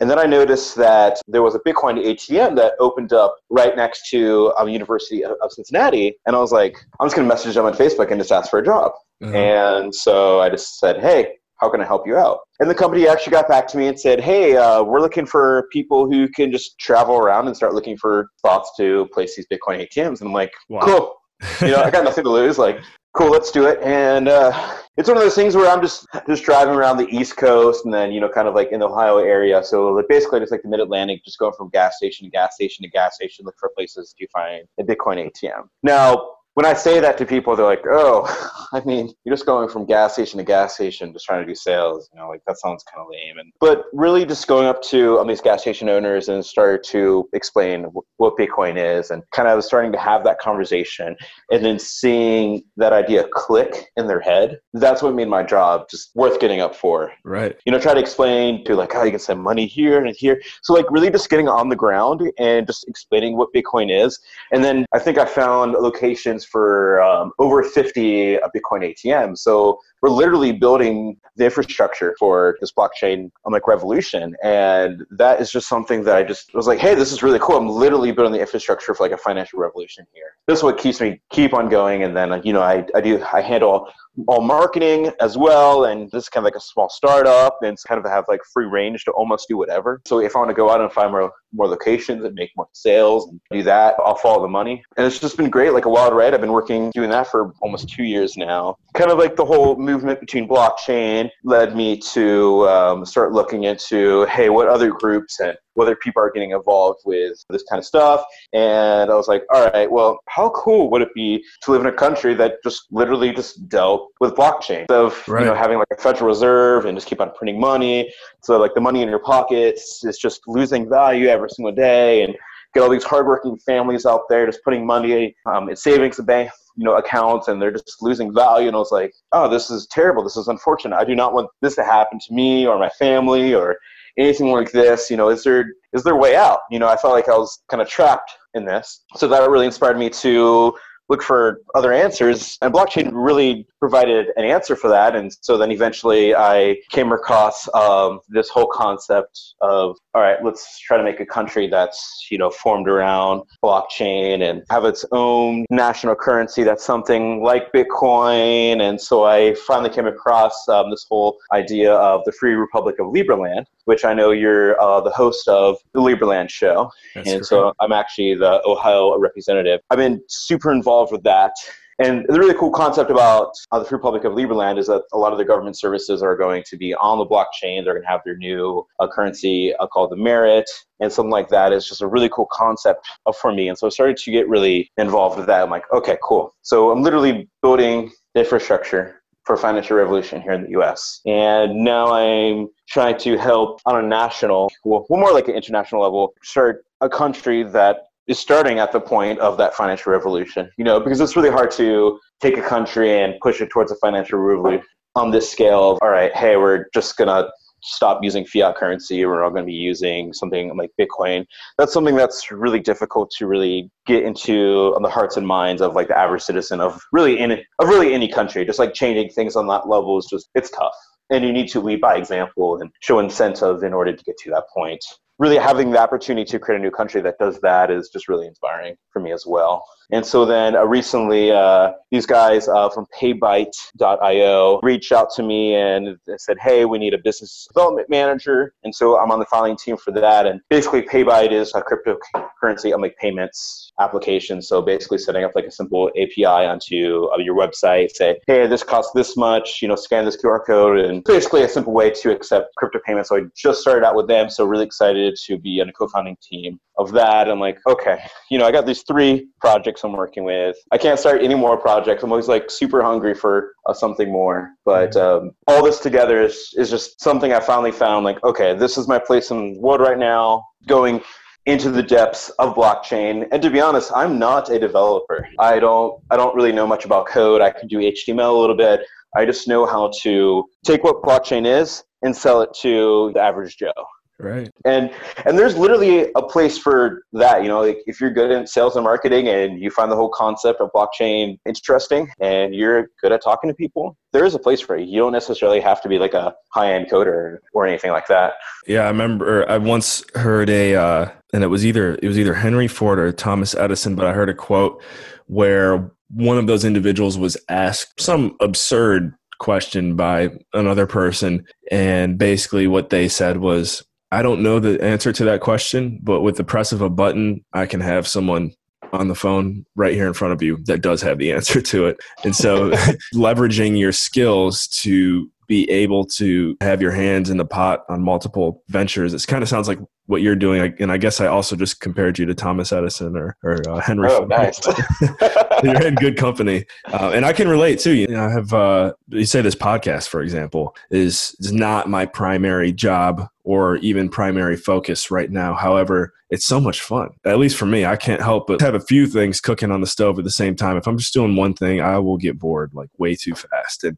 And 0.00 0.10
then 0.10 0.18
I 0.18 0.24
noticed 0.24 0.74
that 0.76 1.20
there 1.28 1.42
was 1.42 1.54
a 1.54 1.60
Bitcoin 1.60 2.04
ATM 2.04 2.56
that 2.56 2.72
opened 2.80 3.12
up 3.12 3.36
right 3.48 3.76
next 3.76 4.10
to 4.10 4.52
um, 4.58 4.68
University 4.68 5.24
of, 5.24 5.36
Cincinnati. 5.50 6.16
And 6.26 6.34
I 6.34 6.40
was 6.40 6.50
like, 6.50 6.76
I'm 6.98 7.06
just 7.06 7.14
going 7.14 7.28
to 7.28 7.32
message 7.32 7.54
them 7.54 7.64
on 7.64 7.74
Facebook 7.74 8.10
and 8.10 8.20
just 8.20 8.32
ask 8.32 8.50
for 8.50 8.58
a 8.58 8.64
job. 8.64 8.92
Uh-huh. 9.22 9.32
And 9.34 9.94
so 9.94 10.40
I 10.40 10.50
just 10.50 10.80
said, 10.80 11.00
hey, 11.00 11.36
how 11.58 11.70
can 11.70 11.80
I 11.80 11.84
help 11.84 12.06
you 12.06 12.16
out? 12.16 12.40
And 12.58 12.68
the 12.68 12.74
company 12.74 13.06
actually 13.06 13.30
got 13.30 13.48
back 13.48 13.68
to 13.68 13.78
me 13.78 13.86
and 13.86 13.98
said, 13.98 14.20
hey, 14.20 14.56
uh, 14.56 14.82
we're 14.82 15.00
looking 15.00 15.26
for 15.26 15.68
people 15.72 16.10
who 16.10 16.28
can 16.28 16.50
just 16.50 16.76
travel 16.78 17.16
around 17.16 17.46
and 17.46 17.56
start 17.56 17.72
looking 17.72 17.96
for 17.96 18.28
spots 18.38 18.72
to 18.78 19.08
place 19.12 19.36
these 19.36 19.46
Bitcoin 19.46 19.80
ATMs. 19.88 20.20
And 20.20 20.28
I'm 20.28 20.32
like, 20.32 20.52
wow. 20.68 20.80
cool. 20.82 21.14
you 21.60 21.68
know, 21.68 21.82
I 21.82 21.90
got 21.90 22.04
nothing 22.04 22.24
to 22.24 22.30
lose. 22.30 22.58
Like, 22.58 22.80
cool, 23.14 23.30
let's 23.30 23.52
do 23.52 23.66
it. 23.66 23.80
And 23.82 24.28
uh, 24.28 24.76
it's 24.96 25.08
one 25.08 25.16
of 25.16 25.22
those 25.22 25.34
things 25.34 25.56
where 25.56 25.70
I'm 25.70 25.82
just 25.82 26.06
just 26.26 26.44
driving 26.44 26.74
around 26.74 26.98
the 26.98 27.08
East 27.08 27.36
Coast 27.36 27.84
and 27.84 27.92
then 27.92 28.12
you 28.12 28.20
know, 28.20 28.28
kind 28.28 28.46
of 28.46 28.54
like 28.54 28.70
in 28.70 28.80
the 28.80 28.88
Ohio 28.88 29.18
area. 29.18 29.62
So 29.62 29.88
like 29.88 30.08
basically, 30.08 30.40
just 30.40 30.52
like 30.52 30.62
the 30.62 30.68
Mid 30.68 30.80
Atlantic, 30.80 31.24
just 31.24 31.38
going 31.38 31.52
from 31.56 31.70
gas 31.70 31.96
station 31.96 32.26
to 32.26 32.30
gas 32.30 32.54
station 32.54 32.82
to 32.84 32.88
gas 32.88 33.16
station, 33.16 33.44
look 33.44 33.56
for 33.58 33.70
places 33.76 34.14
to 34.18 34.26
find 34.28 34.66
a 34.78 34.84
Bitcoin 34.84 35.30
ATM. 35.30 35.68
Now, 35.82 36.28
when 36.54 36.64
I 36.64 36.72
say 36.72 37.00
that 37.00 37.18
to 37.18 37.26
people, 37.26 37.54
they're 37.56 37.66
like, 37.66 37.84
"Oh, 37.88 38.24
I 38.72 38.80
mean, 38.84 39.12
you're 39.24 39.34
just 39.34 39.46
going 39.46 39.68
from 39.68 39.84
gas 39.86 40.14
station 40.14 40.38
to 40.38 40.44
gas 40.44 40.74
station, 40.74 41.12
just 41.12 41.26
trying 41.26 41.42
to 41.42 41.46
do 41.46 41.54
sales." 41.54 42.08
You 42.12 42.20
know, 42.20 42.28
like 42.28 42.42
that 42.46 42.58
sounds 42.58 42.84
kind 42.84 43.00
of 43.00 43.08
lame. 43.10 43.38
And 43.38 43.52
but 43.60 43.84
really, 43.92 44.24
just 44.24 44.46
going 44.46 44.66
up 44.66 44.82
to 44.84 45.18
um, 45.18 45.28
these 45.28 45.40
gas 45.40 45.62
station 45.62 45.88
owners 45.88 46.28
and 46.28 46.44
started 46.44 46.84
to 46.84 47.28
explain 47.32 47.86
what 48.16 48.36
Bitcoin 48.36 48.76
is, 48.76 49.10
and 49.10 49.22
kind 49.32 49.48
of 49.48 49.62
starting 49.64 49.92
to 49.92 49.98
have 49.98 50.24
that 50.24 50.38
conversation, 50.38 51.16
and 51.50 51.64
then 51.64 51.78
seeing 51.78 52.62
that 52.76 52.92
idea 52.92 53.26
click 53.32 53.90
in 53.96 54.06
their 54.06 54.20
head. 54.20 54.58
That's 54.72 55.02
what 55.02 55.14
made 55.14 55.28
my 55.28 55.42
job 55.42 55.88
just 55.90 56.12
worth 56.14 56.38
getting 56.38 56.60
up 56.60 56.74
for. 56.74 57.12
Right. 57.24 57.56
You 57.66 57.72
know, 57.72 57.80
try 57.80 57.94
to 57.94 58.00
explain 58.00 58.64
to 58.64 58.76
like 58.76 58.92
how 58.92 59.02
you 59.02 59.10
can 59.10 59.20
send 59.20 59.40
money 59.40 59.66
here 59.66 60.04
and 60.04 60.14
here. 60.16 60.40
So 60.62 60.72
like 60.72 60.90
really 60.90 61.10
just 61.10 61.28
getting 61.30 61.48
on 61.48 61.68
the 61.68 61.76
ground 61.76 62.20
and 62.38 62.66
just 62.66 62.86
explaining 62.88 63.36
what 63.36 63.48
Bitcoin 63.52 63.90
is, 63.90 64.20
and 64.52 64.62
then 64.62 64.86
I 64.94 65.00
think 65.00 65.18
I 65.18 65.24
found 65.24 65.72
locations 65.72 66.43
for 66.44 67.02
um, 67.02 67.32
over 67.38 67.62
50 67.62 68.40
uh, 68.40 68.48
Bitcoin 68.54 68.94
ATMs. 68.94 69.38
So 69.38 69.78
we're 70.02 70.10
literally 70.10 70.52
building 70.52 71.16
the 71.36 71.44
infrastructure 71.46 72.14
for 72.18 72.56
this 72.60 72.72
blockchain 72.72 73.30
um, 73.46 73.58
revolution. 73.66 74.36
And 74.42 75.04
that 75.10 75.40
is 75.40 75.50
just 75.50 75.68
something 75.68 76.04
that 76.04 76.16
I 76.16 76.22
just 76.22 76.54
was 76.54 76.66
like, 76.66 76.78
hey, 76.78 76.94
this 76.94 77.12
is 77.12 77.22
really 77.22 77.38
cool. 77.40 77.56
I'm 77.56 77.68
literally 77.68 78.12
building 78.12 78.32
the 78.32 78.40
infrastructure 78.40 78.94
for 78.94 79.04
like 79.04 79.12
a 79.12 79.16
financial 79.16 79.58
revolution 79.58 80.06
here. 80.12 80.36
This 80.46 80.58
is 80.58 80.62
what 80.62 80.78
keeps 80.78 81.00
me 81.00 81.20
keep 81.30 81.54
on 81.54 81.68
going. 81.68 82.02
And 82.02 82.16
then, 82.16 82.40
you 82.44 82.52
know, 82.52 82.62
I, 82.62 82.84
I 82.94 83.00
do, 83.00 83.24
I 83.32 83.40
handle 83.40 83.88
all 84.26 84.40
marketing 84.40 85.10
as 85.20 85.36
well. 85.36 85.84
And 85.84 86.10
this 86.10 86.24
is 86.24 86.28
kind 86.28 86.42
of 86.42 86.52
like 86.52 86.56
a 86.56 86.60
small 86.60 86.88
startup 86.88 87.58
and 87.62 87.72
it's 87.72 87.84
kind 87.84 88.04
of 88.04 88.10
have 88.10 88.24
like 88.28 88.40
free 88.52 88.66
range 88.66 89.04
to 89.04 89.10
almost 89.12 89.48
do 89.48 89.56
whatever. 89.56 90.00
So 90.06 90.20
if 90.20 90.36
I 90.36 90.38
want 90.38 90.50
to 90.50 90.54
go 90.54 90.70
out 90.70 90.80
and 90.80 90.92
find 90.92 91.10
more, 91.10 91.32
more 91.52 91.68
locations 91.68 92.24
and 92.24 92.34
make 92.34 92.50
more 92.56 92.68
sales 92.72 93.28
and 93.28 93.40
do 93.50 93.62
that, 93.64 93.94
I'll 94.04 94.16
follow 94.16 94.42
the 94.42 94.48
money. 94.48 94.82
And 94.96 95.06
it's 95.06 95.18
just 95.18 95.36
been 95.36 95.50
great, 95.50 95.72
like 95.72 95.84
a 95.84 95.90
wild 95.90 96.14
ride. 96.14 96.34
I've 96.34 96.40
been 96.40 96.52
working 96.52 96.90
doing 96.90 97.10
that 97.10 97.28
for 97.28 97.52
almost 97.60 97.88
two 97.88 98.04
years 98.04 98.36
now. 98.36 98.76
Kind 98.94 99.10
of 99.10 99.18
like 99.18 99.36
the 99.36 99.44
whole 99.44 99.76
movement 99.76 100.20
between 100.20 100.48
blockchain 100.48 101.30
led 101.42 101.76
me 101.76 101.96
to 101.98 102.68
um, 102.68 103.04
start 103.04 103.32
looking 103.32 103.64
into, 103.64 104.24
hey, 104.26 104.48
what 104.48 104.68
other 104.68 104.90
groups 104.90 105.40
and 105.40 105.56
whether 105.74 105.96
people 105.96 106.22
are 106.22 106.30
getting 106.30 106.50
involved 106.50 107.00
with 107.04 107.44
this 107.50 107.62
kind 107.68 107.78
of 107.78 107.84
stuff. 107.84 108.24
And 108.52 109.10
I 109.10 109.14
was 109.14 109.28
like, 109.28 109.44
all 109.52 109.66
right, 109.66 109.90
well, 109.90 110.18
how 110.28 110.50
cool 110.50 110.90
would 110.90 111.02
it 111.02 111.12
be 111.14 111.44
to 111.62 111.72
live 111.72 111.80
in 111.80 111.86
a 111.86 111.92
country 111.92 112.34
that 112.34 112.62
just 112.62 112.86
literally 112.90 113.32
just 113.32 113.68
dealt 113.68 114.10
with 114.20 114.34
blockchain 114.34 114.86
of 114.90 115.22
right. 115.28 115.40
you 115.40 115.46
know 115.46 115.54
having 115.54 115.78
like 115.78 115.88
a 115.92 115.96
Federal 115.96 116.28
Reserve 116.28 116.86
and 116.86 116.96
just 116.96 117.06
keep 117.06 117.20
on 117.20 117.30
printing 117.32 117.60
money. 117.60 118.12
So 118.42 118.58
like 118.58 118.74
the 118.74 118.80
money 118.80 119.02
in 119.02 119.08
your 119.08 119.18
pockets 119.20 120.04
is 120.04 120.18
just 120.18 120.42
losing 120.46 120.88
value 120.88 121.28
every 121.28 121.50
single 121.50 121.74
day 121.74 122.22
and 122.22 122.34
get 122.74 122.82
all 122.82 122.90
these 122.90 123.04
hardworking 123.04 123.56
families 123.58 124.04
out 124.04 124.22
there 124.28 124.46
just 124.46 124.62
putting 124.64 124.84
money 124.84 125.34
um, 125.46 125.68
in 125.68 125.76
savings 125.76 126.18
and 126.18 126.26
bank 126.26 126.50
you 126.76 126.84
know 126.84 126.96
accounts 126.96 127.48
and 127.48 127.62
they're 127.62 127.70
just 127.70 128.02
losing 128.02 128.34
value 128.34 128.66
and 128.66 128.76
i 128.76 128.78
was 128.78 128.90
like 128.90 129.12
oh 129.32 129.48
this 129.48 129.70
is 129.70 129.86
terrible 129.86 130.24
this 130.24 130.36
is 130.36 130.48
unfortunate 130.48 130.96
i 130.96 131.04
do 131.04 131.14
not 131.14 131.32
want 131.32 131.48
this 131.60 131.76
to 131.76 131.84
happen 131.84 132.18
to 132.18 132.34
me 132.34 132.66
or 132.66 132.78
my 132.78 132.88
family 132.90 133.54
or 133.54 133.76
anything 134.18 134.48
like 134.52 134.70
this 134.72 135.10
you 135.10 135.16
know 135.16 135.28
is 135.28 135.42
there 135.44 135.66
is 135.92 136.02
there 136.02 136.16
way 136.16 136.36
out? 136.36 136.60
You 136.70 136.78
know 136.78 136.88
i 136.88 136.96
felt 136.96 137.14
like 137.14 137.28
i 137.28 137.36
was 137.36 137.62
kind 137.70 137.82
of 137.82 137.88
trapped 137.88 138.30
in 138.54 138.64
this. 138.64 139.04
So 139.16 139.26
that 139.28 139.48
really 139.50 139.66
inspired 139.66 139.98
me 139.98 140.08
to 140.10 140.74
look 141.08 141.22
for 141.22 141.60
other 141.74 141.92
answers. 141.92 142.58
And 142.62 142.72
blockchain 142.72 143.10
really 143.12 143.66
provided 143.78 144.28
an 144.36 144.44
answer 144.44 144.74
for 144.74 144.88
that. 144.88 145.14
And 145.14 145.30
so 145.42 145.58
then 145.58 145.70
eventually 145.70 146.34
I 146.34 146.78
came 146.90 147.12
across 147.12 147.68
um, 147.74 148.20
this 148.28 148.48
whole 148.48 148.68
concept 148.72 149.54
of, 149.60 149.96
all 150.14 150.22
right, 150.22 150.42
let's 150.42 150.78
try 150.78 150.96
to 150.96 151.04
make 151.04 151.20
a 151.20 151.26
country 151.26 151.68
that's, 151.68 152.26
you 152.30 152.38
know, 152.38 152.50
formed 152.50 152.88
around 152.88 153.42
blockchain 153.62 154.48
and 154.48 154.62
have 154.70 154.84
its 154.84 155.04
own 155.12 155.66
national 155.70 156.14
currency 156.14 156.62
that's 156.62 156.84
something 156.84 157.42
like 157.42 157.72
Bitcoin. 157.72 158.80
And 158.80 158.98
so 158.98 159.24
I 159.24 159.54
finally 159.66 159.90
came 159.90 160.06
across 160.06 160.66
um, 160.68 160.90
this 160.90 161.04
whole 161.08 161.36
idea 161.52 161.92
of 161.92 162.22
the 162.24 162.32
Free 162.32 162.54
Republic 162.54 162.96
of 162.98 163.08
Liberland, 163.08 163.64
which 163.84 164.04
I 164.04 164.14
know 164.14 164.30
you're 164.30 164.80
uh, 164.80 165.00
the 165.02 165.10
host 165.10 165.46
of 165.48 165.76
the 165.92 166.00
Liberland 166.00 166.48
show. 166.48 166.90
That's 167.14 167.28
and 167.28 167.36
correct. 167.36 167.46
so 167.46 167.74
I'm 167.80 167.92
actually 167.92 168.34
the 168.34 168.62
Ohio 168.66 169.18
representative. 169.18 169.80
I've 169.90 169.98
been 169.98 170.22
super 170.28 170.72
involved 170.72 170.93
with 171.12 171.22
that. 171.24 171.52
And 172.00 172.26
the 172.28 172.38
really 172.38 172.54
cool 172.54 172.70
concept 172.70 173.10
about 173.10 173.52
uh, 173.70 173.78
the 173.78 173.84
Free 173.84 173.96
Republic 173.96 174.24
of 174.24 174.32
Liberland 174.32 174.78
is 174.78 174.88
that 174.88 175.04
a 175.12 175.18
lot 175.18 175.32
of 175.32 175.38
the 175.38 175.44
government 175.44 175.78
services 175.78 176.22
are 176.22 176.36
going 176.36 176.64
to 176.66 176.76
be 176.76 176.92
on 176.94 177.18
the 177.18 177.26
blockchain. 177.26 177.84
They're 177.84 177.94
going 177.94 178.02
to 178.02 178.08
have 178.08 178.22
their 178.24 178.36
new 178.36 178.84
uh, 178.98 179.06
currency 179.06 179.72
uh, 179.76 179.86
called 179.86 180.10
the 180.10 180.16
Merit, 180.16 180.68
and 181.00 181.12
something 181.12 181.30
like 181.30 181.48
that 181.50 181.72
is 181.72 181.88
just 181.88 182.02
a 182.02 182.06
really 182.06 182.28
cool 182.30 182.48
concept 182.50 183.06
uh, 183.26 183.32
for 183.32 183.52
me. 183.52 183.68
And 183.68 183.78
so 183.78 183.86
I 183.86 183.90
started 183.90 184.16
to 184.16 184.30
get 184.32 184.48
really 184.48 184.90
involved 184.96 185.38
with 185.38 185.46
that. 185.46 185.62
I'm 185.62 185.70
like, 185.70 185.84
okay, 185.92 186.18
cool. 186.22 186.54
So 186.62 186.90
I'm 186.90 187.02
literally 187.02 187.48
building 187.62 188.10
infrastructure 188.34 189.22
for 189.44 189.56
financial 189.56 189.96
revolution 189.96 190.40
here 190.40 190.52
in 190.52 190.62
the 190.62 190.70
US. 190.80 191.20
And 191.26 191.84
now 191.84 192.12
I'm 192.12 192.68
trying 192.88 193.18
to 193.18 193.36
help 193.36 193.80
on 193.86 194.02
a 194.02 194.06
national, 194.06 194.70
well, 194.84 195.06
more 195.10 195.32
like 195.32 195.48
an 195.48 195.54
international 195.54 196.02
level, 196.02 196.34
start 196.42 196.84
a 197.02 197.08
country 197.08 197.62
that 197.62 198.06
is 198.26 198.38
starting 198.38 198.78
at 198.78 198.92
the 198.92 199.00
point 199.00 199.38
of 199.40 199.56
that 199.58 199.74
financial 199.74 200.12
revolution. 200.12 200.70
You 200.78 200.84
know, 200.84 201.00
because 201.00 201.20
it's 201.20 201.36
really 201.36 201.50
hard 201.50 201.70
to 201.72 202.18
take 202.40 202.56
a 202.56 202.62
country 202.62 203.20
and 203.22 203.34
push 203.42 203.60
it 203.60 203.70
towards 203.70 203.92
a 203.92 203.96
financial 203.96 204.38
revolution 204.38 204.84
on 205.16 205.30
this 205.30 205.50
scale 205.50 205.92
of, 205.92 205.98
all 206.02 206.10
right, 206.10 206.34
hey, 206.34 206.56
we're 206.56 206.86
just 206.92 207.16
to 207.16 207.48
stop 207.84 208.20
using 208.22 208.44
fiat 208.46 208.76
currency. 208.76 209.24
We're 209.24 209.44
all 209.44 209.50
going 209.50 209.62
to 209.62 209.66
be 209.66 209.72
using 209.72 210.32
something 210.32 210.76
like 210.76 210.90
Bitcoin. 210.98 211.44
That's 211.78 211.92
something 211.92 212.16
that's 212.16 212.50
really 212.50 212.80
difficult 212.80 213.30
to 213.38 213.46
really 213.46 213.90
get 214.06 214.24
into 214.24 214.92
on 214.96 215.02
the 215.02 215.10
hearts 215.10 215.36
and 215.36 215.46
minds 215.46 215.82
of 215.82 215.94
like 215.94 216.08
the 216.08 216.18
average 216.18 216.42
citizen 216.42 216.80
of 216.80 217.00
really 217.12 217.38
in 217.38 217.52
of 217.52 217.88
really 217.88 218.14
any 218.14 218.28
country. 218.28 218.64
Just 218.64 218.78
like 218.78 218.94
changing 218.94 219.28
things 219.30 219.54
on 219.54 219.66
that 219.68 219.88
level 219.88 220.18
is 220.18 220.26
just 220.26 220.48
it's 220.54 220.70
tough. 220.70 220.94
And 221.30 221.44
you 221.44 221.52
need 221.52 221.68
to 221.68 221.80
lead 221.80 222.00
by 222.00 222.16
example 222.16 222.80
and 222.80 222.90
show 223.00 223.18
incentive 223.18 223.82
in 223.82 223.92
order 223.92 224.14
to 224.14 224.24
get 224.24 224.36
to 224.44 224.50
that 224.50 224.64
point 224.74 225.04
really 225.38 225.56
having 225.56 225.90
the 225.90 225.98
opportunity 225.98 226.44
to 226.44 226.58
create 226.58 226.78
a 226.78 226.82
new 226.82 226.90
country 226.90 227.20
that 227.20 227.38
does 227.38 227.60
that 227.60 227.90
is 227.90 228.08
just 228.08 228.28
really 228.28 228.46
inspiring 228.46 228.94
for 229.10 229.20
me 229.20 229.32
as 229.32 229.44
well. 229.46 229.84
And 230.10 230.24
so 230.24 230.44
then 230.44 230.76
uh, 230.76 230.84
recently, 230.84 231.50
uh, 231.50 231.92
these 232.10 232.26
guys 232.26 232.68
uh, 232.68 232.88
from 232.90 233.06
Paybyte.io 233.18 234.80
reached 234.82 235.12
out 235.12 235.30
to 235.34 235.42
me 235.42 235.74
and 235.74 236.16
said, 236.36 236.56
"Hey, 236.60 236.84
we 236.84 236.98
need 236.98 237.14
a 237.14 237.18
business 237.18 237.66
development 237.72 238.08
manager." 238.10 238.74
And 238.84 238.94
so 238.94 239.18
I'm 239.18 239.30
on 239.30 239.38
the 239.38 239.46
founding 239.46 239.76
team 239.76 239.96
for 239.96 240.12
that. 240.12 240.46
And 240.46 240.60
basically, 240.70 241.02
Paybyte 241.02 241.52
is 241.52 241.72
a 241.74 241.82
cryptocurrency 241.82 242.98
like 243.00 243.16
payments 243.20 243.92
application. 244.00 244.62
So 244.62 244.82
basically, 244.82 245.18
setting 245.18 245.44
up 245.44 245.52
like 245.54 245.64
a 245.66 245.70
simple 245.70 246.10
API 246.20 246.44
onto 246.44 247.28
uh, 247.32 247.38
your 247.38 247.56
website, 247.56 248.10
say, 248.10 248.38
"Hey, 248.46 248.66
this 248.66 248.82
costs 248.82 249.12
this 249.14 249.36
much," 249.36 249.80
you 249.82 249.88
know, 249.88 249.96
scan 249.96 250.24
this 250.24 250.36
QR 250.36 250.64
code, 250.64 250.98
and 250.98 251.24
basically 251.24 251.62
a 251.62 251.68
simple 251.68 251.92
way 251.92 252.10
to 252.10 252.30
accept 252.30 252.74
crypto 252.76 253.00
payments. 253.06 253.30
So 253.30 253.36
I 253.36 253.42
just 253.56 253.80
started 253.80 254.04
out 254.04 254.14
with 254.14 254.28
them. 254.28 254.50
So 254.50 254.64
really 254.64 254.84
excited 254.84 255.36
to 255.46 255.58
be 255.58 255.80
on 255.80 255.88
a 255.88 255.92
co-founding 255.92 256.36
team 256.42 256.78
of 256.98 257.12
that. 257.12 257.48
I'm 257.48 257.60
like, 257.60 257.78
okay, 257.86 258.24
you 258.50 258.58
know, 258.58 258.66
I 258.66 258.72
got 258.72 258.86
these 258.86 259.02
three 259.02 259.48
projects 259.60 260.04
I'm 260.04 260.12
working 260.12 260.44
with. 260.44 260.76
I 260.92 260.98
can't 260.98 261.18
start 261.18 261.42
any 261.42 261.54
more 261.54 261.76
projects. 261.76 262.22
I'm 262.22 262.30
always 262.30 262.48
like 262.48 262.70
super 262.70 263.02
hungry 263.02 263.34
for 263.34 263.72
uh, 263.86 263.94
something 263.94 264.30
more. 264.30 264.70
But 264.84 265.12
mm-hmm. 265.12 265.46
um, 265.46 265.52
all 265.66 265.84
this 265.84 266.00
together 266.00 266.40
is, 266.40 266.74
is 266.76 266.90
just 266.90 267.20
something 267.20 267.52
I 267.52 267.60
finally 267.60 267.92
found 267.92 268.24
like, 268.24 268.42
okay, 268.44 268.74
this 268.74 268.96
is 268.96 269.08
my 269.08 269.18
place 269.18 269.50
in 269.50 269.74
the 269.74 269.80
world 269.80 270.00
right 270.00 270.18
now, 270.18 270.64
going 270.86 271.20
into 271.66 271.90
the 271.90 272.02
depths 272.02 272.50
of 272.58 272.74
blockchain. 272.74 273.46
And 273.50 273.62
to 273.62 273.70
be 273.70 273.80
honest, 273.80 274.12
I'm 274.14 274.38
not 274.38 274.70
a 274.70 274.78
developer. 274.78 275.48
I 275.58 275.78
don't 275.78 276.22
I 276.30 276.36
don't 276.36 276.54
really 276.54 276.72
know 276.72 276.86
much 276.86 277.04
about 277.04 277.26
code. 277.26 277.60
I 277.60 277.70
can 277.70 277.88
do 277.88 277.98
HTML 277.98 278.50
a 278.50 278.58
little 278.58 278.76
bit. 278.76 279.00
I 279.36 279.44
just 279.44 279.66
know 279.66 279.86
how 279.86 280.12
to 280.22 280.64
take 280.84 281.02
what 281.02 281.22
blockchain 281.22 281.66
is 281.66 282.04
and 282.22 282.36
sell 282.36 282.62
it 282.62 282.70
to 282.80 283.30
the 283.34 283.40
average 283.40 283.76
Joe. 283.76 283.92
Right. 284.38 284.68
And 284.84 285.12
and 285.44 285.56
there's 285.56 285.76
literally 285.76 286.30
a 286.34 286.42
place 286.42 286.76
for 286.76 287.22
that. 287.34 287.62
You 287.62 287.68
know, 287.68 287.82
like 287.82 287.98
if 288.06 288.20
you're 288.20 288.32
good 288.32 288.50
at 288.50 288.68
sales 288.68 288.96
and 288.96 289.04
marketing 289.04 289.48
and 289.48 289.78
you 289.80 289.90
find 289.90 290.10
the 290.10 290.16
whole 290.16 290.28
concept 290.28 290.80
of 290.80 290.90
blockchain 290.92 291.58
interesting 291.66 292.28
and 292.40 292.74
you're 292.74 293.10
good 293.22 293.30
at 293.30 293.42
talking 293.42 293.70
to 293.70 293.74
people, 293.74 294.16
there 294.32 294.44
is 294.44 294.54
a 294.54 294.58
place 294.58 294.80
for 294.80 294.96
it. 294.96 295.06
You 295.06 295.20
don't 295.20 295.32
necessarily 295.32 295.80
have 295.80 296.02
to 296.02 296.08
be 296.08 296.18
like 296.18 296.34
a 296.34 296.54
high 296.70 296.92
end 296.92 297.06
coder 297.06 297.58
or 297.72 297.86
anything 297.86 298.10
like 298.10 298.26
that. 298.26 298.54
Yeah, 298.88 299.02
I 299.02 299.08
remember 299.08 299.70
I 299.70 299.78
once 299.78 300.24
heard 300.34 300.68
a 300.68 300.96
uh, 300.96 301.30
and 301.52 301.62
it 301.62 301.68
was 301.68 301.86
either 301.86 302.18
it 302.20 302.26
was 302.26 302.38
either 302.38 302.54
Henry 302.54 302.88
Ford 302.88 303.20
or 303.20 303.30
Thomas 303.30 303.74
Edison, 303.74 304.16
but 304.16 304.26
I 304.26 304.32
heard 304.32 304.48
a 304.48 304.54
quote 304.54 305.00
where 305.46 306.10
one 306.30 306.58
of 306.58 306.66
those 306.66 306.84
individuals 306.84 307.38
was 307.38 307.56
asked 307.68 308.20
some 308.20 308.56
absurd 308.60 309.34
question 309.60 310.16
by 310.16 310.50
another 310.72 311.06
person 311.06 311.64
and 311.92 312.36
basically 312.36 312.88
what 312.88 313.10
they 313.10 313.28
said 313.28 313.58
was 313.58 314.04
I 314.34 314.42
don't 314.42 314.64
know 314.64 314.80
the 314.80 315.00
answer 315.00 315.32
to 315.32 315.44
that 315.44 315.60
question, 315.60 316.18
but 316.20 316.40
with 316.40 316.56
the 316.56 316.64
press 316.64 316.90
of 316.90 317.00
a 317.00 317.08
button, 317.08 317.64
I 317.72 317.86
can 317.86 318.00
have 318.00 318.26
someone 318.26 318.72
on 319.12 319.28
the 319.28 319.34
phone 319.36 319.86
right 319.94 320.12
here 320.12 320.26
in 320.26 320.32
front 320.32 320.52
of 320.52 320.60
you 320.60 320.78
that 320.86 321.02
does 321.02 321.22
have 321.22 321.38
the 321.38 321.52
answer 321.58 321.80
to 321.80 322.06
it. 322.06 322.18
And 322.42 322.56
so 322.56 322.90
leveraging 323.34 323.96
your 323.96 324.10
skills 324.10 324.88
to 325.02 325.48
be 325.66 325.88
able 325.90 326.24
to 326.24 326.76
have 326.80 327.00
your 327.00 327.12
hands 327.12 327.50
in 327.50 327.56
the 327.56 327.64
pot 327.64 328.04
on 328.08 328.22
multiple 328.22 328.82
ventures. 328.88 329.34
It 329.34 329.46
kind 329.46 329.62
of 329.62 329.68
sounds 329.68 329.88
like 329.88 329.98
what 330.26 330.42
you're 330.42 330.56
doing. 330.56 330.94
And 330.98 331.12
I 331.12 331.18
guess 331.18 331.40
I 331.40 331.46
also 331.46 331.76
just 331.76 332.00
compared 332.00 332.38
you 332.38 332.46
to 332.46 332.54
Thomas 332.54 332.92
Edison 332.92 333.36
or, 333.36 333.56
or 333.62 333.82
uh, 333.88 334.00
Henry. 334.00 334.30
Oh, 334.30 334.44
nice. 334.44 334.80
you're 335.82 336.06
in 336.06 336.14
good 336.14 336.36
company. 336.36 336.86
Uh, 337.12 337.32
and 337.34 337.44
I 337.44 337.52
can 337.52 337.68
relate 337.68 337.98
too. 337.98 338.12
You 338.12 338.28
know, 338.28 338.44
I 338.44 338.50
have, 338.50 338.72
uh, 338.72 339.12
you 339.28 339.44
say 339.44 339.60
this 339.60 339.74
podcast, 339.74 340.28
for 340.28 340.40
example, 340.40 340.96
is, 341.10 341.54
is 341.60 341.72
not 341.72 342.08
my 342.08 342.26
primary 342.26 342.92
job 342.92 343.46
or 343.64 343.96
even 343.96 344.28
primary 344.28 344.76
focus 344.76 345.30
right 345.30 345.50
now. 345.50 345.74
However, 345.74 346.32
it's 346.50 346.66
so 346.66 346.80
much 346.80 347.00
fun. 347.00 347.30
At 347.44 347.58
least 347.58 347.76
for 347.76 347.86
me, 347.86 348.04
I 348.04 348.16
can't 348.16 348.42
help 348.42 348.66
but 348.66 348.80
have 348.80 348.94
a 348.94 349.00
few 349.00 349.26
things 349.26 349.60
cooking 349.60 349.90
on 349.90 350.00
the 350.00 350.06
stove 350.06 350.38
at 350.38 350.44
the 350.44 350.50
same 350.50 350.76
time. 350.76 350.96
If 350.96 351.06
I'm 351.06 351.18
just 351.18 351.34
doing 351.34 351.56
one 351.56 351.74
thing, 351.74 352.00
I 352.00 352.18
will 352.18 352.36
get 352.36 352.58
bored 352.58 352.92
like 352.94 353.08
way 353.18 353.34
too 353.34 353.54
fast. 353.54 354.04
And 354.04 354.16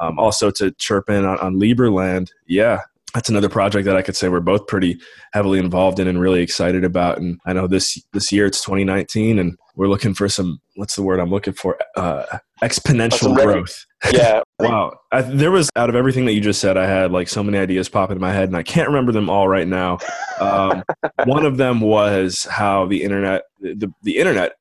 um, 0.00 0.18
also 0.18 0.50
to 0.52 0.70
chirp 0.72 1.08
in 1.10 1.24
on, 1.24 1.38
on 1.38 1.54
Liberland, 1.56 2.30
yeah, 2.46 2.80
that's 3.14 3.28
another 3.28 3.48
project 3.48 3.86
that 3.86 3.96
I 3.96 4.02
could 4.02 4.16
say 4.16 4.28
we're 4.28 4.40
both 4.40 4.66
pretty 4.66 5.00
heavily 5.32 5.58
involved 5.58 5.98
in 5.98 6.08
and 6.08 6.20
really 6.20 6.42
excited 6.42 6.84
about. 6.84 7.18
And 7.18 7.40
I 7.46 7.52
know 7.52 7.66
this 7.66 8.00
this 8.12 8.30
year 8.30 8.46
it's 8.46 8.62
2019, 8.62 9.38
and 9.38 9.56
we're 9.76 9.88
looking 9.88 10.14
for 10.14 10.28
some 10.28 10.60
what's 10.76 10.94
the 10.94 11.02
word 11.02 11.18
I'm 11.18 11.30
looking 11.30 11.54
for 11.54 11.78
uh, 11.96 12.38
exponential 12.62 13.34
growth. 13.34 13.86
Yeah. 14.12 14.42
wow. 14.60 14.98
I, 15.10 15.22
there 15.22 15.50
was 15.50 15.70
out 15.74 15.88
of 15.88 15.96
everything 15.96 16.26
that 16.26 16.34
you 16.34 16.40
just 16.40 16.60
said, 16.60 16.76
I 16.76 16.86
had 16.86 17.10
like 17.10 17.28
so 17.28 17.42
many 17.42 17.58
ideas 17.58 17.88
pop 17.88 18.10
into 18.10 18.20
my 18.20 18.32
head, 18.32 18.48
and 18.48 18.56
I 18.56 18.62
can't 18.62 18.88
remember 18.88 19.12
them 19.12 19.30
all 19.30 19.48
right 19.48 19.66
now. 19.66 19.98
Um, 20.38 20.84
one 21.24 21.46
of 21.46 21.56
them 21.56 21.80
was 21.80 22.44
how 22.44 22.86
the 22.86 23.02
internet, 23.02 23.44
the 23.60 23.90
the 24.02 24.18
internet, 24.18 24.52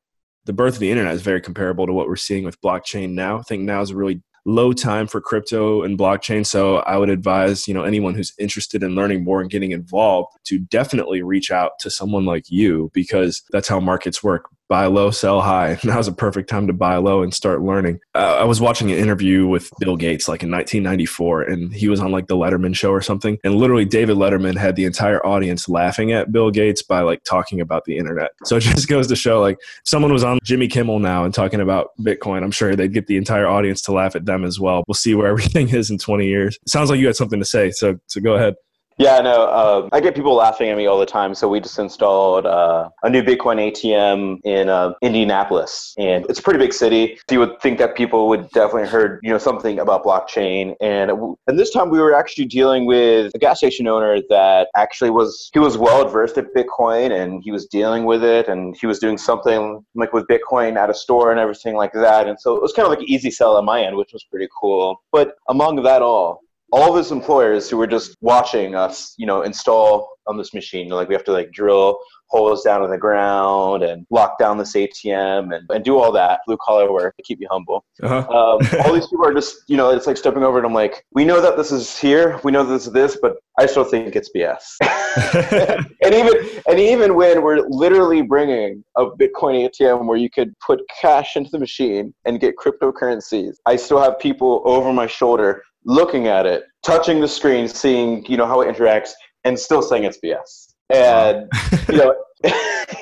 the 0.46 0.54
birth 0.54 0.76
of 0.76 0.80
the 0.80 0.90
internet 0.90 1.14
is 1.14 1.22
very 1.22 1.42
comparable 1.42 1.86
to 1.86 1.94
what 1.94 2.08
we're 2.08 2.16
seeing 2.16 2.46
with 2.46 2.62
blockchain 2.62 3.12
now. 3.12 3.40
I 3.40 3.42
think 3.42 3.64
now 3.64 3.82
is 3.82 3.92
a 3.92 3.96
really 3.96 4.24
low 4.48 4.72
time 4.72 5.08
for 5.08 5.20
crypto 5.20 5.84
and 5.84 6.00
blockchain. 6.00 6.46
So 6.46 6.78
I 6.78 6.98
would 6.98 7.10
advise, 7.10 7.68
you 7.68 7.74
know, 7.74 7.84
anyone 7.84 8.16
who's 8.16 8.34
interested 8.40 8.82
in 8.82 8.96
learning 8.96 9.26
more 9.26 9.42
and 9.42 9.50
getting 9.50 9.72
involved 9.72 10.30
to 10.46 10.58
definitely 10.58 11.22
reach 11.22 11.52
out 11.52 11.74
to 11.82 11.90
someone 11.90 12.26
like 12.26 12.46
you 12.50 12.90
because 12.94 13.44
that's 13.52 13.68
how 13.68 13.82
markets 13.82 14.24
work 14.24 14.50
buy 14.68 14.86
low, 14.86 15.12
sell 15.12 15.42
high. 15.42 15.80
Now's 15.84 16.08
a 16.08 16.14
perfect 16.14 16.50
time 16.50 16.68
to 16.68 16.74
buy 16.74 16.98
low 16.98 17.24
and 17.24 17.34
start 17.34 17.62
learning. 17.62 18.00
Uh, 18.16 18.38
I 18.40 18.44
was 18.44 18.62
watching 18.62 18.92
an 18.92 18.98
interview 18.98 19.48
with 19.48 19.72
Bill 19.80 19.96
Gates 19.96 20.28
like 20.28 20.44
in 20.44 20.52
1994, 20.52 21.44
and 21.44 21.74
he 21.74 21.88
was 21.88 22.00
on 22.00 22.12
like 22.12 22.28
the 22.28 22.36
Letterman 22.36 22.76
show 22.76 22.92
or 22.92 23.02
something. 23.02 23.38
And 23.44 23.56
literally, 23.56 23.86
David 23.86 24.18
Letterman 24.18 24.58
had 24.58 24.76
the 24.76 24.86
entire 24.86 25.26
audience 25.26 25.70
laughing 25.70 26.12
at 26.12 26.32
Bill 26.32 26.52
Gates 26.52 26.82
by 26.82 27.02
like 27.02 27.24
talking 27.24 27.62
about 27.62 27.86
the 27.86 27.98
internet. 27.98 28.32
So 28.48 28.56
it 28.56 28.62
just 28.62 28.88
goes 28.88 29.08
to 29.08 29.16
show 29.18 29.42
like 29.42 29.58
if 29.60 29.82
someone 29.84 30.14
was 30.14 30.24
on 30.24 30.40
Jimmy 30.42 30.70
Kimmel 30.70 31.00
now 31.00 31.26
and 31.26 31.34
talking 31.34 31.60
about 31.60 31.90
Bitcoin, 32.00 32.44
I'm 32.44 32.52
sure 32.52 32.78
they'd 32.78 32.94
get 32.94 33.08
the 33.08 33.18
entire 33.18 33.46
audience 33.46 33.82
to 33.84 33.92
laugh 33.92 34.16
at 34.16 34.26
them 34.26 34.46
as 34.46 34.58
well. 34.58 34.86
We'll 34.88 34.96
see 34.96 35.14
where 35.16 35.28
everything 35.32 35.68
is 35.68 35.90
in 35.90 35.98
20 35.98 36.26
years. 36.26 36.58
It 36.62 36.70
sounds 36.70 36.90
like 36.90 37.00
you 37.00 37.08
had 37.08 37.18
something 37.18 37.40
to 37.40 37.46
say, 37.46 37.72
so 37.72 38.00
so 38.08 38.22
go 38.22 38.36
ahead. 38.36 38.56
Yeah, 39.00 39.20
no, 39.20 39.44
uh, 39.44 39.90
I 39.92 40.00
get 40.00 40.16
people 40.16 40.34
laughing 40.34 40.70
at 40.70 40.78
me 40.78 40.88
all 40.88 40.98
the 40.98 41.06
time. 41.06 41.36
So 41.36 41.48
we 41.48 41.60
just 41.60 41.78
installed 41.78 42.48
uh, 42.48 42.90
a 43.04 43.10
new 43.10 43.22
Bitcoin 43.22 43.72
ATM 43.72 44.40
in 44.44 44.70
uh, 44.70 44.94
Indianapolis, 45.04 45.94
and 46.00 46.26
it's 46.28 46.40
a 46.40 46.42
pretty 46.42 46.58
big 46.58 46.74
city. 46.74 47.20
So 47.30 47.36
you 47.36 47.40
would 47.40 47.62
think 47.62 47.78
that 47.78 47.96
people 47.96 48.28
would 48.30 48.50
definitely 48.50 48.90
heard, 48.90 49.20
you 49.22 49.30
know, 49.30 49.38
something 49.38 49.78
about 49.78 50.04
blockchain. 50.04 50.76
And 50.82 51.12
and 51.46 51.60
this 51.60 51.70
time 51.70 51.92
we 51.92 52.00
were 52.00 52.16
actually 52.16 52.46
dealing 52.46 52.88
with 52.88 53.36
a 53.36 53.38
gas 53.38 53.60
station 53.60 53.88
owner 53.88 54.20
that 54.30 54.70
actually 54.76 55.12
was 55.12 55.52
he 55.54 55.60
was 55.60 55.78
well 55.78 56.04
adversed 56.04 56.40
at 56.40 56.52
Bitcoin, 56.56 57.12
and 57.12 57.44
he 57.44 57.52
was 57.52 57.68
dealing 57.68 58.06
with 58.06 58.24
it, 58.24 58.48
and 58.48 58.76
he 58.82 58.88
was 58.88 58.98
doing 58.98 59.20
something 59.20 59.86
like 59.94 60.12
with 60.12 60.26
Bitcoin 60.26 60.76
at 60.76 60.90
a 60.90 60.94
store 60.96 61.30
and 61.30 61.40
everything 61.40 61.76
like 61.76 61.94
that. 61.94 62.28
And 62.28 62.40
so 62.40 62.56
it 62.56 62.64
was 62.64 62.74
kind 62.74 62.88
of 62.88 62.90
like 62.90 63.02
an 63.02 63.10
easy 63.12 63.30
sell 63.30 63.58
on 63.58 63.66
my 63.66 63.84
end, 63.84 63.96
which 63.96 64.12
was 64.12 64.24
pretty 64.24 64.48
cool. 64.60 65.04
But 65.12 65.36
among 65.50 65.84
that 65.84 66.02
all, 66.02 66.42
all 66.72 66.92
of 66.92 66.98
his 66.98 67.12
employers 67.12 67.70
who 67.70 67.78
were 67.78 67.88
just 67.88 68.16
watching 68.22 68.76
us, 68.76 69.14
you 69.18 69.26
know, 69.26 69.44
install 69.44 70.10
on 70.28 70.38
this 70.38 70.54
machine. 70.54 70.90
Like 70.90 71.08
we 71.08 71.16
have 71.16 71.24
to 71.26 71.32
like 71.32 71.52
drill 71.52 72.00
holes 72.30 72.64
down 72.64 72.84
in 72.84 72.90
the 72.90 72.98
ground 72.98 73.84
and 73.84 74.06
lock 74.12 74.38
down 74.38 74.58
this 74.58 74.74
ATM 74.74 75.56
and, 75.56 75.66
and 75.70 75.84
do 75.84 75.98
all 75.98 76.12
that 76.12 76.42
blue 76.46 76.58
collar 76.62 76.92
work 76.92 77.16
to 77.16 77.24
keep 77.24 77.40
you 77.40 77.48
humble. 77.50 77.86
Uh-huh. 78.04 78.18
Um, 78.18 78.82
all 78.86 78.94
these 78.94 79.08
people 79.08 79.26
are 79.26 79.34
just, 79.34 79.56
you 79.68 79.78
know, 79.78 79.92
it's 79.92 80.08
like 80.08 80.18
stepping 80.18 80.44
over 80.44 80.58
and 80.58 80.68
I'm 80.68 80.74
like, 80.74 81.06
we 81.14 81.24
know 81.24 81.40
that 81.42 81.56
this 81.56 81.72
is 81.72 81.98
here, 81.98 82.40
we 82.44 82.52
know 82.52 82.64
this 82.64 82.88
is 82.88 82.94
this, 82.94 83.18
but 83.22 83.38
I 83.58 83.66
still 83.66 83.86
think 83.86 84.16
it's 84.16 84.30
BS. 84.36 84.62
and 86.04 86.14
even 86.14 86.34
and 86.68 86.80
even 86.80 87.16
when 87.16 87.42
we're 87.42 87.66
literally 87.70 88.22
bringing 88.22 88.84
a 88.98 89.06
Bitcoin 89.06 89.68
ATM 89.68 90.06
where 90.06 90.18
you 90.18 90.30
could 90.30 90.54
put 90.60 90.82
cash 91.02 91.36
into 91.38 91.50
the 91.50 91.60
machine 91.60 92.14
and 92.26 92.40
get 92.40 92.56
cryptocurrencies, 92.58 93.56
I 93.66 93.78
still 93.78 94.02
have 94.02 94.20
people 94.20 94.62
over 94.66 94.92
my 94.94 95.08
shoulder 95.08 95.64
looking 95.88 96.28
at 96.28 96.46
it, 96.46 96.66
touching 96.84 97.20
the 97.20 97.28
screen, 97.28 97.68
seeing 97.68 98.24
you 98.28 98.38
know 98.38 98.46
how 98.46 98.62
it 98.62 98.76
interacts, 98.76 99.12
and 99.44 99.58
still 99.58 99.82
saying 99.82 100.04
it's 100.04 100.20
BS. 100.24 100.74
And 100.94 101.50
you 101.90 101.98
know, 101.98 102.16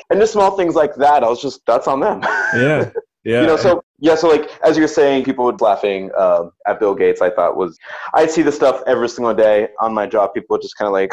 and 0.10 0.20
just 0.20 0.34
small 0.34 0.56
things 0.56 0.76
like 0.76 0.96
that, 0.96 1.24
I 1.24 1.28
was 1.28 1.42
just 1.42 1.62
that's 1.68 1.88
on 1.88 2.00
them. 2.00 2.22
Yeah. 2.54 2.92
Yeah. 3.28 3.42
you 3.42 3.48
know, 3.48 3.58
so 3.58 3.84
yeah, 3.98 4.14
so 4.14 4.30
like 4.30 4.52
as 4.64 4.78
you 4.78 4.84
were 4.84 4.88
saying, 4.88 5.24
people 5.24 5.46
would 5.46 5.60
laughing 5.60 6.12
um, 6.16 6.52
at 6.68 6.80
Bill 6.80 6.94
Gates. 6.94 7.24
I 7.24 7.32
thought 7.32 7.58
was 7.58 7.76
I 8.14 8.28
see 8.28 8.44
this 8.44 8.56
stuff 8.56 8.84
every 8.86 9.10
single 9.10 9.34
day 9.34 9.70
on 9.80 9.96
my 9.96 10.06
job. 10.06 10.36
People 10.36 10.60
just 10.60 10.78
kind 10.78 10.86
of 10.86 10.94
like, 10.94 11.12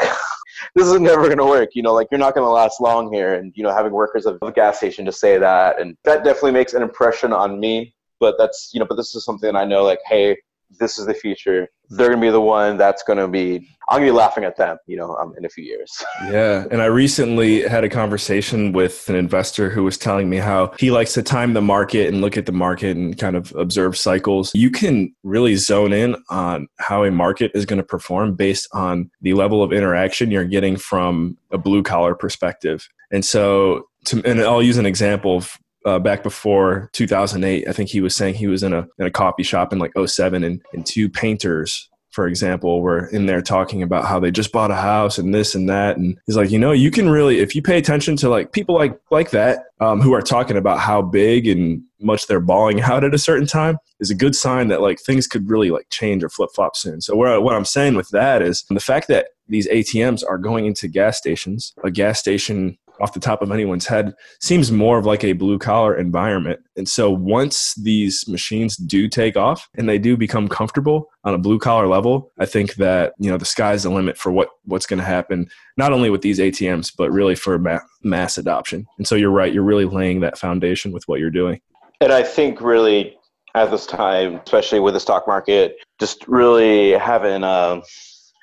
this 0.75 0.85
is 0.85 0.99
never 0.99 1.23
going 1.23 1.39
to 1.39 1.45
work. 1.45 1.69
You 1.73 1.81
know, 1.81 1.91
like 1.91 2.09
you're 2.11 2.19
not 2.19 2.35
going 2.35 2.45
to 2.45 2.51
last 2.51 2.79
long 2.79 3.11
here. 3.11 3.33
And 3.33 3.51
you 3.55 3.63
know, 3.63 3.73
having 3.73 3.93
workers 3.93 4.27
of 4.27 4.37
a 4.43 4.51
gas 4.51 4.77
station 4.77 5.05
to 5.05 5.11
say 5.11 5.39
that, 5.39 5.81
and 5.81 5.97
that 6.03 6.23
definitely 6.23 6.51
makes 6.51 6.75
an 6.75 6.83
impression 6.83 7.33
on 7.33 7.59
me. 7.59 7.95
But 8.19 8.35
that's 8.37 8.69
you 8.75 8.79
know, 8.79 8.85
but 8.85 8.93
this 8.93 9.15
is 9.15 9.25
something 9.25 9.51
that 9.51 9.57
I 9.57 9.65
know. 9.65 9.83
Like, 9.83 10.01
hey, 10.05 10.37
this 10.79 10.97
is 10.97 11.05
the 11.05 11.13
future. 11.13 11.67
They're 11.89 12.09
gonna 12.09 12.21
be 12.21 12.29
the 12.29 12.41
one 12.41 12.77
that's 12.77 13.03
gonna 13.03 13.27
be. 13.27 13.67
I'm 13.89 13.97
gonna 13.97 14.07
be 14.07 14.11
laughing 14.11 14.43
at 14.43 14.55
them, 14.55 14.77
you 14.87 14.97
know, 14.97 15.15
um, 15.15 15.33
in 15.37 15.45
a 15.45 15.49
few 15.49 15.63
years. 15.63 15.91
yeah, 16.23 16.65
and 16.71 16.81
I 16.81 16.85
recently 16.85 17.61
had 17.61 17.83
a 17.83 17.89
conversation 17.89 18.71
with 18.71 19.07
an 19.09 19.15
investor 19.15 19.69
who 19.69 19.83
was 19.83 19.97
telling 19.97 20.29
me 20.29 20.37
how 20.37 20.73
he 20.79 20.89
likes 20.89 21.13
to 21.13 21.23
time 21.23 21.53
the 21.53 21.61
market 21.61 22.07
and 22.07 22.21
look 22.21 22.37
at 22.37 22.45
the 22.45 22.51
market 22.51 22.95
and 22.95 23.17
kind 23.17 23.35
of 23.35 23.53
observe 23.55 23.97
cycles. 23.97 24.51
You 24.55 24.71
can 24.71 25.13
really 25.23 25.55
zone 25.55 25.93
in 25.93 26.15
on 26.29 26.67
how 26.79 27.03
a 27.03 27.11
market 27.11 27.51
is 27.53 27.65
going 27.65 27.77
to 27.77 27.83
perform 27.83 28.35
based 28.35 28.67
on 28.73 29.11
the 29.21 29.33
level 29.33 29.61
of 29.61 29.73
interaction 29.73 30.31
you're 30.31 30.45
getting 30.45 30.77
from 30.77 31.37
a 31.51 31.57
blue 31.57 31.83
collar 31.83 32.15
perspective. 32.15 32.87
And 33.11 33.23
so, 33.23 33.87
to, 34.05 34.21
and 34.25 34.41
I'll 34.41 34.63
use 34.63 34.77
an 34.77 34.85
example 34.85 35.37
of 35.37 35.57
uh, 35.85 35.99
back 35.99 36.23
before 36.23 36.89
2008. 36.93 37.67
I 37.67 37.73
think 37.73 37.89
he 37.89 38.01
was 38.01 38.15
saying 38.15 38.35
he 38.35 38.47
was 38.47 38.63
in 38.63 38.73
a 38.73 38.87
in 38.99 39.05
a 39.05 39.11
coffee 39.11 39.43
shop 39.43 39.73
in 39.73 39.79
like 39.79 39.93
07 39.97 40.43
and, 40.43 40.61
and 40.73 40.85
two 40.85 41.09
painters 41.09 41.89
for 42.13 42.27
example, 42.27 42.83
were 42.83 43.07
in 43.07 43.25
there 43.25 43.41
talking 43.41 43.81
about 43.81 44.05
how 44.05 44.19
they 44.19 44.29
just 44.29 44.51
bought 44.51 44.69
a 44.69 44.75
house 44.75 45.17
and 45.17 45.33
this 45.33 45.55
and 45.55 45.67
that. 45.67 45.97
And 45.97 46.15
he's 46.27 46.37
like, 46.37 46.51
you 46.51 46.59
know, 46.59 46.71
you 46.71 46.91
can 46.91 47.09
really, 47.09 47.39
if 47.39 47.55
you 47.55 47.61
pay 47.63 47.79
attention 47.79 48.15
to 48.17 48.29
like 48.29 48.51
people 48.51 48.75
like 48.75 48.99
like 49.09 49.31
that 49.31 49.65
um, 49.79 49.99
who 49.99 50.13
are 50.13 50.21
talking 50.21 50.55
about 50.55 50.79
how 50.79 51.01
big 51.01 51.47
and 51.47 51.81
much 51.99 52.27
they're 52.27 52.39
balling 52.39 52.81
out 52.81 53.03
at 53.03 53.15
a 53.15 53.17
certain 53.17 53.47
time, 53.47 53.79
is 53.99 54.11
a 54.11 54.15
good 54.15 54.35
sign 54.35 54.67
that 54.67 54.79
like 54.79 54.99
things 54.99 55.25
could 55.25 55.49
really 55.49 55.71
like 55.71 55.89
change 55.89 56.23
or 56.23 56.29
flip 56.29 56.51
flop 56.53 56.75
soon. 56.75 57.01
So 57.01 57.15
where, 57.15 57.41
what 57.41 57.55
I'm 57.55 57.65
saying 57.65 57.95
with 57.95 58.09
that 58.09 58.43
is 58.43 58.63
the 58.69 58.79
fact 58.79 59.07
that 59.07 59.29
these 59.47 59.67
ATMs 59.67 60.23
are 60.29 60.37
going 60.37 60.67
into 60.67 60.87
gas 60.87 61.17
stations, 61.17 61.73
a 61.83 61.89
gas 61.89 62.19
station 62.19 62.77
off 62.99 63.13
the 63.13 63.19
top 63.19 63.41
of 63.41 63.51
anyone's 63.51 63.87
head 63.87 64.13
seems 64.39 64.71
more 64.71 64.97
of 64.97 65.05
like 65.05 65.23
a 65.23 65.33
blue 65.33 65.57
collar 65.57 65.95
environment. 65.95 66.59
And 66.77 66.87
so 66.87 67.09
once 67.09 67.75
these 67.75 68.27
machines 68.27 68.77
do 68.77 69.07
take 69.07 69.35
off 69.35 69.67
and 69.75 69.87
they 69.89 69.97
do 69.97 70.15
become 70.15 70.47
comfortable 70.47 71.09
on 71.23 71.33
a 71.33 71.37
blue 71.37 71.59
collar 71.59 71.87
level, 71.87 72.31
I 72.39 72.45
think 72.45 72.75
that, 72.75 73.13
you 73.19 73.29
know, 73.29 73.37
the 73.37 73.45
sky's 73.45 73.83
the 73.83 73.89
limit 73.89 74.17
for 74.17 74.31
what 74.31 74.49
what's 74.65 74.85
going 74.85 74.99
to 74.99 75.05
happen 75.05 75.47
not 75.77 75.91
only 75.91 76.09
with 76.09 76.21
these 76.21 76.39
ATMs 76.39 76.93
but 76.95 77.11
really 77.11 77.35
for 77.35 77.57
ma- 77.59 77.79
mass 78.03 78.37
adoption. 78.37 78.85
And 78.97 79.07
so 79.07 79.15
you're 79.15 79.31
right, 79.31 79.53
you're 79.53 79.63
really 79.63 79.85
laying 79.85 80.21
that 80.21 80.37
foundation 80.37 80.91
with 80.91 81.07
what 81.07 81.19
you're 81.19 81.31
doing. 81.31 81.61
And 82.01 82.11
I 82.11 82.23
think 82.23 82.61
really 82.61 83.17
at 83.55 83.71
this 83.71 83.85
time, 83.85 84.35
especially 84.45 84.79
with 84.79 84.93
the 84.93 84.99
stock 84.99 85.27
market, 85.27 85.77
just 85.99 86.27
really 86.27 86.91
having 86.91 87.43
uh, 87.43 87.81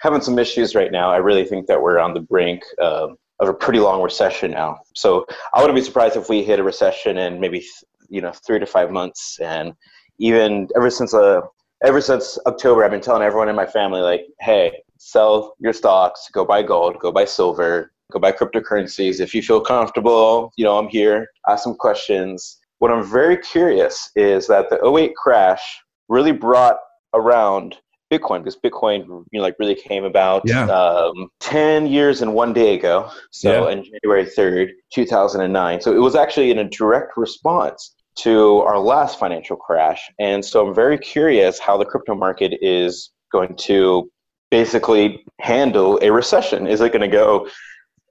having 0.01 0.21
some 0.21 0.39
issues 0.39 0.75
right 0.75 0.93
now. 0.93 1.11
I 1.11 1.19
really 1.19 1.45
think 1.45 1.67
that 1.67 1.81
we're 1.81 1.99
on 1.99 2.15
the 2.15 2.21
brink 2.21 2.63
uh, 2.81 3.09
of 3.41 3.49
a 3.49 3.55
pretty 3.55 3.81
long 3.81 4.03
recession 4.03 4.51
now. 4.51 4.79
So 4.95 5.27
I 5.55 5.61
wouldn't 5.61 5.77
be 5.77 5.83
surprised 5.83 6.17
if 6.17 6.29
we 6.29 6.45
hit 6.45 6.61
a 6.61 6.63
recession 6.63 7.17
in 7.17 7.41
maybe 7.41 7.65
you 8.09 8.21
know 8.21 8.33
three 8.33 8.59
to 8.59 8.67
five 8.67 8.91
months. 8.91 9.39
And 9.41 9.75
even 10.19 10.69
ever 10.77 10.91
since 10.91 11.15
uh, 11.15 11.41
ever 11.85 12.01
since 12.01 12.39
October, 12.47 12.85
I've 12.85 12.91
been 12.91 13.01
telling 13.01 13.23
everyone 13.23 13.49
in 13.49 13.57
my 13.57 13.67
family 13.67 14.01
like, 14.01 14.27
hey, 14.41 14.83
sell 14.99 15.55
your 15.59 15.73
stocks, 15.73 16.29
go 16.33 16.45
buy 16.45 16.63
gold, 16.63 16.99
go 17.01 17.11
buy 17.11 17.25
silver, 17.25 17.93
go 18.13 18.19
buy 18.19 18.33
cryptocurrencies. 18.33 19.21
If 19.21 19.35
you 19.35 19.43
feel 19.43 19.61
comfortable, 19.61 20.53
you 20.57 20.65
know 20.65 20.79
I'm 20.79 20.89
here. 20.89 21.29
Ask 21.49 21.65
some 21.65 21.75
questions. 21.75 22.59
What 22.79 22.91
I'm 22.91 23.05
very 23.05 23.37
curious 23.37 24.11
is 24.17 24.47
that 24.47 24.71
the 24.71 24.85
08 24.87 25.15
crash 25.17 25.63
really 26.09 26.33
brought 26.33 26.77
around 27.15 27.77
Bitcoin 28.11 28.41
because 28.41 28.57
Bitcoin, 28.57 29.07
you 29.07 29.25
know, 29.33 29.43
like 29.43 29.57
really 29.59 29.75
came 29.75 30.05
about 30.05 30.43
yeah. 30.45 30.65
um, 30.67 31.29
ten 31.39 31.87
years 31.87 32.23
and 32.23 32.35
one 32.35 32.53
day 32.53 32.75
ago. 32.75 33.11
So 33.31 33.69
yeah. 33.69 33.73
in 33.73 33.85
January 33.85 34.27
third, 34.27 34.73
two 34.93 35.07
thousand 35.07 35.43
and 35.43 35.53
nine. 35.53 35.81
So 35.81 35.93
it 35.93 36.01
was 36.01 36.15
actually 36.15 36.51
in 36.51 36.59
a 36.59 36.69
direct 36.69 37.17
response 37.17 37.95
to 38.17 38.59
our 38.59 38.79
last 38.79 39.19
financial 39.19 39.57
crash. 39.57 40.11
And 40.19 40.45
so 40.45 40.67
I'm 40.67 40.75
very 40.75 40.99
curious 40.99 41.59
how 41.59 41.77
the 41.77 41.85
crypto 41.85 42.15
market 42.15 42.59
is 42.61 43.11
going 43.31 43.55
to 43.57 44.11
basically 44.51 45.25
handle 45.41 45.99
a 46.03 46.11
recession. 46.11 46.67
Is 46.67 46.81
it 46.81 46.93
going 46.93 47.09
to 47.09 47.09
go 47.09 47.49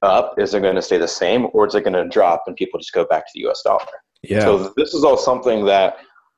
up? 0.01 0.35
Is 0.37 0.53
it 0.53 0.61
going 0.61 0.75
to 0.75 0.81
stay 0.81 0.97
the 0.97 1.07
same, 1.07 1.47
or 1.53 1.67
is 1.67 1.75
it 1.75 1.83
going 1.83 1.93
to 1.93 2.07
drop 2.07 2.43
and 2.47 2.55
people 2.55 2.79
just 2.79 2.93
go 2.93 3.05
back 3.05 3.25
to 3.25 3.31
the 3.35 3.41
U.S. 3.41 3.61
dollar? 3.63 3.85
Yeah. 4.23 4.41
So 4.41 4.73
this 4.77 4.93
is 4.93 5.03
all 5.03 5.17
something 5.17 5.65
that 5.65 5.97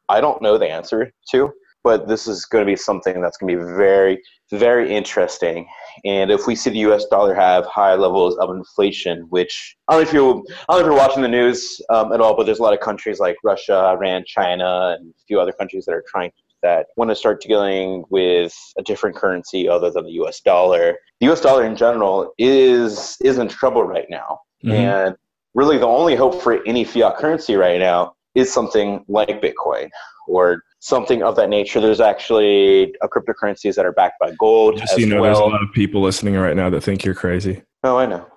I 0.10 0.20
don't 0.20 0.42
know 0.42 0.58
the 0.58 0.70
answer 0.70 1.12
to 1.32 1.52
but 1.84 2.08
this 2.08 2.28
is 2.28 2.46
going 2.46 2.66
to 2.66 2.72
be 2.72 2.76
something 2.76 3.22
that's 3.22 3.38
going 3.38 3.54
to 3.54 3.60
be 3.60 3.72
very, 3.74 4.22
very 4.52 4.94
interesting. 4.94 5.68
And 6.06 6.32
if 6.32 6.48
we 6.48 6.56
see 6.56 6.70
the 6.70 6.80
U.S. 6.80 7.06
dollar 7.06 7.34
have 7.34 7.66
high 7.66 7.96
levels 7.96 8.38
of 8.38 8.50
inflation, 8.52 9.22
which 9.30 9.76
I 9.88 9.94
don't 9.94 10.04
know 10.04 10.08
if 10.08 10.14
you, 10.14 10.46
I 10.70 10.74
don't 10.74 10.80
know 10.80 10.80
if 10.80 10.86
you're 10.86 11.08
watching 11.08 11.22
the 11.22 11.28
news 11.28 11.82
um, 11.90 12.14
at 12.14 12.22
all, 12.22 12.36
but 12.36 12.46
there's 12.46 12.60
a 12.60 12.64
lot 12.64 12.74
of 12.74 12.80
countries 12.80 13.20
like 13.20 13.36
Russia, 13.44 13.76
Iran, 13.76 14.24
China, 14.28 14.96
and 15.00 15.10
a 15.10 15.24
few 15.28 15.40
other 15.40 15.54
countries 15.54 15.86
that 15.86 15.94
are 15.94 16.04
trying 16.08 16.32
that 16.64 16.88
want 16.96 17.10
to 17.10 17.16
start 17.16 17.42
dealing 17.42 18.04
with 18.12 18.56
a 18.78 18.84
different 18.84 19.16
currency 19.16 19.68
other 19.68 19.90
than 19.90 20.06
the 20.06 20.12
U.S. 20.12 20.42
dollar. 20.42 20.96
The 21.20 21.26
U.S. 21.28 21.42
dollar 21.42 21.66
in 21.66 21.76
general 21.76 22.34
is 22.38 23.18
is 23.24 23.38
in 23.38 23.48
trouble 23.48 23.84
right 23.84 24.06
now, 24.10 24.40
mm-hmm. 24.64 24.72
and 24.72 25.16
really 25.56 25.78
the 25.78 25.88
only 25.88 26.16
hope 26.16 26.42
for 26.42 26.64
any 26.66 26.84
fiat 26.84 27.18
currency 27.18 27.56
right 27.56 27.80
now 27.80 28.14
is 28.36 28.54
something 28.54 29.04
like 29.08 29.42
Bitcoin 29.42 29.90
or 30.28 30.64
something 30.82 31.24
of 31.24 31.36
that 31.38 31.48
nature. 31.50 31.80
There's 31.80 32.02
actually 32.02 32.94
cryptocurrencies 33.04 33.76
that 33.76 33.86
are 33.86 33.94
backed 33.94 34.20
by 34.20 34.34
gold. 34.38 34.78
Just 34.78 34.94
so 34.94 35.00
you 35.00 35.06
know, 35.06 35.22
well. 35.22 35.24
there's 35.24 35.40
a 35.40 35.44
lot 35.44 35.64
of 35.64 35.72
people 35.74 36.02
listening 36.02 36.36
right 36.36 36.56
now 36.56 36.70
that 36.70 36.82
think 36.82 37.06
you're 37.06 37.16
crazy. 37.16 37.64
Oh, 37.84 37.98
I 37.98 38.06
know. 38.06 38.28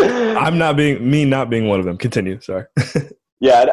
I'm 0.40 0.56
not 0.56 0.76
being 0.76 1.10
me, 1.10 1.24
not 1.24 1.50
being 1.50 1.66
one 1.66 1.80
of 1.80 1.86
them. 1.86 1.98
Continue. 1.98 2.40
Sorry. 2.40 2.64
Yeah, 3.40 3.66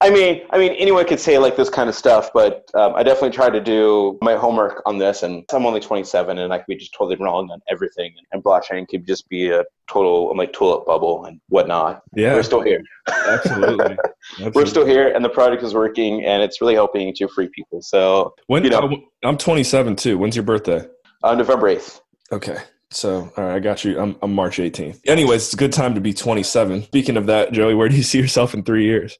I 0.00 0.10
mean, 0.10 0.42
I 0.50 0.58
mean, 0.58 0.72
anyone 0.72 1.06
could 1.06 1.20
say 1.20 1.38
like 1.38 1.56
this 1.56 1.70
kind 1.70 1.88
of 1.88 1.94
stuff, 1.94 2.30
but 2.34 2.68
um, 2.74 2.94
I 2.96 3.04
definitely 3.04 3.30
tried 3.30 3.50
to 3.50 3.60
do 3.60 4.18
my 4.20 4.34
homework 4.34 4.82
on 4.84 4.98
this. 4.98 5.22
And 5.22 5.44
I'm 5.52 5.64
only 5.64 5.78
27, 5.78 6.38
and 6.38 6.52
I 6.52 6.58
could 6.58 6.66
be 6.66 6.76
just 6.76 6.92
totally 6.92 7.16
wrong 7.16 7.48
on 7.50 7.60
everything. 7.70 8.12
And 8.32 8.42
blockchain 8.42 8.88
could 8.88 9.06
just 9.06 9.28
be 9.28 9.50
a 9.50 9.64
total 9.88 10.36
like 10.36 10.52
tulip 10.52 10.86
bubble 10.86 11.24
and 11.26 11.40
whatnot. 11.50 12.02
Yeah, 12.16 12.34
we're 12.34 12.42
still 12.42 12.62
here. 12.62 12.82
Absolutely. 13.08 13.96
Absolutely. 14.40 14.50
we're 14.54 14.66
still 14.66 14.86
here, 14.86 15.08
and 15.08 15.24
the 15.24 15.28
product 15.28 15.62
is 15.62 15.72
working, 15.72 16.24
and 16.24 16.42
it's 16.42 16.60
really 16.60 16.74
helping 16.74 17.14
to 17.14 17.28
free 17.28 17.48
people. 17.54 17.82
So 17.82 18.34
when 18.48 18.64
you 18.64 18.70
know, 18.70 18.90
I'm 19.22 19.38
27 19.38 19.94
too. 19.94 20.18
When's 20.18 20.34
your 20.34 20.42
birthday? 20.42 20.84
Uh, 21.22 21.34
November 21.36 21.74
8th. 21.74 22.00
Okay. 22.32 22.58
So, 22.90 23.32
all 23.36 23.44
right, 23.44 23.56
I 23.56 23.58
got 23.58 23.84
you. 23.84 23.98
I'm, 23.98 24.16
I'm 24.22 24.34
March 24.34 24.58
18th. 24.58 25.00
Anyways, 25.06 25.44
it's 25.44 25.54
a 25.54 25.56
good 25.56 25.72
time 25.72 25.94
to 25.94 26.00
be 26.00 26.12
27. 26.12 26.84
Speaking 26.84 27.16
of 27.16 27.26
that, 27.26 27.52
Joey, 27.52 27.74
where 27.74 27.88
do 27.88 27.96
you 27.96 28.02
see 28.10 28.18
yourself 28.18 28.54
in 28.54 28.62
three 28.62 28.84
years? 28.84 29.18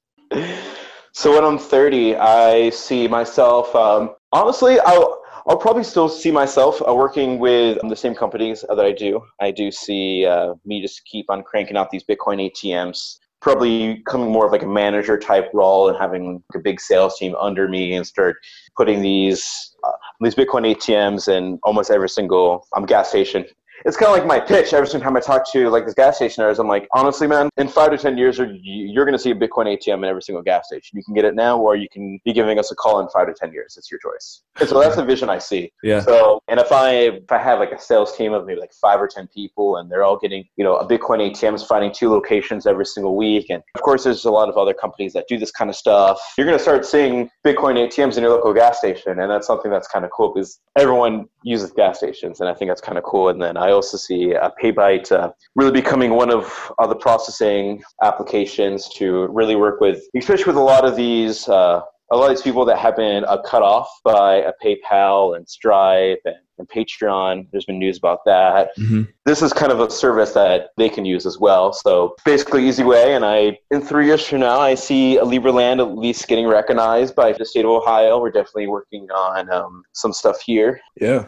So 1.13 1.35
when 1.35 1.45
I'm 1.45 1.59
30, 1.59 2.17
I 2.17 2.71
see 2.71 3.09
myself. 3.09 3.75
Um, 3.75 4.15
honestly, 4.33 4.79
I'll 4.81 5.23
I'll 5.49 5.57
probably 5.57 5.85
still 5.85 6.09
see 6.09 6.33
myself 6.33 6.83
uh, 6.87 6.93
working 6.93 7.39
with 7.39 7.79
the 7.89 7.95
same 7.95 8.15
companies 8.15 8.65
that 8.69 8.81
I 8.81 8.93
do. 8.93 9.23
I 9.41 9.53
do 9.53 9.71
see 9.71 10.27
uh, 10.27 10.55
me 10.65 10.83
just 10.83 11.05
keep 11.05 11.31
on 11.31 11.45
cranking 11.45 11.77
out 11.77 11.91
these 11.91 12.03
Bitcoin 12.05 12.51
ATMs. 12.51 13.19
Probably 13.47 14.03
coming 14.09 14.33
more 14.33 14.47
of 14.47 14.51
like 14.51 14.65
a 14.65 14.67
manager 14.67 15.17
type 15.17 15.49
role 15.55 15.89
and 15.89 15.97
having 15.97 16.43
a 16.53 16.59
big 16.59 16.81
sales 16.81 17.17
team 17.17 17.37
under 17.37 17.69
me 17.69 17.95
and 17.95 18.05
start 18.05 18.39
putting 18.77 19.03
these 19.03 19.77
uh, 19.85 19.93
these 20.21 20.35
Bitcoin 20.35 20.75
ATMs 20.75 21.29
in 21.29 21.61
almost 21.63 21.93
every 21.93 22.09
single 22.09 22.67
um, 22.77 22.87
gas 22.87 23.09
station 23.09 23.45
it's 23.85 23.97
kind 23.97 24.11
of 24.11 24.19
like 24.19 24.27
my 24.27 24.41
pitch 24.41 24.73
every 24.73 24.87
single 24.87 25.05
time 25.05 25.17
I 25.17 25.21
talk 25.21 25.51
to 25.53 25.69
like 25.69 25.85
this 25.85 25.95
gas 25.95 26.17
station 26.17 26.43
owners. 26.43 26.59
I'm 26.59 26.69
like, 26.69 26.89
honestly, 26.93 27.27
man, 27.27 27.51
in 27.57 27.69
five 27.69 27.91
to 27.91 27.99
ten 27.99 28.17
years, 28.17 28.39
you're 28.39 29.05
going 29.05 29.13
to 29.13 29.19
see 29.19 29.31
a 29.31 29.35
Bitcoin 29.35 29.67
ATM 29.67 29.99
in 29.99 30.05
every 30.05 30.23
single 30.23 30.43
gas 30.43 30.67
station. 30.69 30.97
You 30.97 31.05
can 31.05 31.15
get 31.15 31.25
it 31.25 31.35
now, 31.35 31.59
or 31.59 31.77
you 31.77 31.89
can 31.89 32.19
be 32.25 32.33
giving 32.33 32.59
us 32.59 32.71
a 32.71 32.75
call 32.75 33.01
in 33.01 33.09
five 33.09 33.27
to 33.27 33.35
ten 33.35 33.53
years. 33.53 33.77
It's 33.77 33.91
your 33.91 34.01
choice. 34.01 34.43
And 34.59 34.69
so 34.69 34.81
that's 34.81 34.97
the 34.97 35.05
vision 35.05 35.29
I 35.29 35.39
see. 35.39 35.73
Yeah. 35.83 36.01
So, 36.01 36.41
and 36.49 36.59
if 36.59 36.73
I 36.73 36.93
if 36.93 37.31
I 37.31 37.39
have 37.39 37.59
like 37.59 37.73
a 37.73 37.79
sales 37.79 38.17
team 38.17 38.33
of 38.33 38.47
maybe 38.47 38.61
like 38.61 38.73
five 38.73 39.01
or 39.01 39.09
ten 39.09 39.29
people, 39.29 39.77
and 39.77 39.91
they're 39.91 40.05
all 40.05 40.19
getting 40.19 40.45
you 40.57 40.65
know 40.65 40.77
a 40.77 40.87
Bitcoin 40.87 41.31
ATM 41.31 41.55
is 41.55 41.63
finding 41.63 41.93
two 41.93 42.11
locations 42.11 42.67
every 42.67 42.87
single 42.87 43.17
week, 43.17 43.47
and 43.51 43.63
of 43.75 43.83
course, 43.83 44.05
there's 44.05 44.25
a 44.25 44.31
lot 44.31 44.49
of 44.49 44.57
other 44.57 44.75
companies 44.75 45.13
that 45.13 45.27
do 45.29 45.39
this 45.39 45.51
kind 45.51 45.71
of 45.71 45.77
stuff. 45.77 46.19
You're 46.39 46.47
going 46.47 46.59
to 46.59 46.63
start 46.63 46.85
seeing 46.87 47.29
Bitcoin 47.45 47.77
ATMs 47.77 48.17
in 48.17 48.23
your 48.23 48.33
local 48.33 48.55
gas 48.55 48.79
station, 48.79 49.19
and 49.19 49.31
that's 49.31 49.47
something 49.47 49.71
that's 49.71 49.89
kind 49.89 50.05
of 50.05 50.11
cool 50.11 50.33
because 50.33 50.61
everyone 50.77 51.27
uses 51.43 51.71
gas 51.73 51.99
stations, 51.99 52.41
and 52.41 52.49
I 52.49 52.55
think 52.55 52.71
that's 52.71 52.81
kind 52.81 52.99
of 52.99 53.05
cool. 53.05 53.29
And 53.29 53.41
then 53.41 53.57
I 53.57 53.66
also 53.71 53.97
see 53.97 54.35
uh, 54.35 54.51
PayByte 54.63 55.13
uh, 55.13 55.33
really 55.55 55.73
becoming 55.73 56.13
one 56.13 56.31
of 56.31 56.73
uh, 56.79 56.87
the 56.87 56.97
processing 56.97 57.83
applications 58.03 58.89
to 58.95 59.27
really 59.29 59.57
work 59.57 59.81
with, 59.81 60.03
especially 60.17 60.47
with 60.47 60.57
a 60.57 60.61
lot 60.61 60.85
of 60.85 60.97
these. 60.97 61.49
Uh, 61.49 61.81
a 62.13 62.17
lot 62.17 62.31
of 62.31 62.37
these 62.37 62.43
people 62.43 62.65
that 62.65 62.79
have 62.79 62.95
been 62.97 63.25
uh, 63.25 63.43
cut 63.43 63.63
off 63.63 63.89
by 64.05 64.37
a 64.37 64.53
PayPal 64.65 65.37
and 65.37 65.49
Stripe 65.49 66.21
and, 66.25 66.37
and 66.59 66.69
Patreon. 66.69 67.49
There's 67.51 67.65
been 67.65 67.81
news 67.81 67.99
about 67.99 68.21
that. 68.27 68.69
Mm-hmm. 68.79 69.03
This 69.25 69.43
is 69.43 69.53
kind 69.53 69.73
of 69.73 69.81
a 69.81 69.91
service 69.91 70.33
that 70.33 70.69
they 70.77 70.89
can 70.89 71.05
use 71.05 71.27
as 71.27 71.41
well. 71.41 71.73
So 71.73 72.15
basically, 72.25 72.69
easy 72.69 72.85
way. 72.85 73.15
And 73.15 73.25
I, 73.25 73.59
in 73.73 73.81
three 73.81 74.07
years 74.07 74.25
from 74.25 74.41
now, 74.41 74.61
I 74.61 74.77
see 74.77 75.19
Liberland 75.21 75.81
at 75.81 75.97
least 75.97 76.29
getting 76.29 76.47
recognized 76.47 77.17
by 77.17 77.33
the 77.33 77.45
state 77.45 77.65
of 77.65 77.73
Ohio. 77.73 78.21
We're 78.21 78.31
definitely 78.31 78.69
working 78.69 79.11
on 79.11 79.51
um, 79.51 79.83
some 79.93 80.13
stuff 80.13 80.41
here. 80.41 80.81
Yeah 81.01 81.27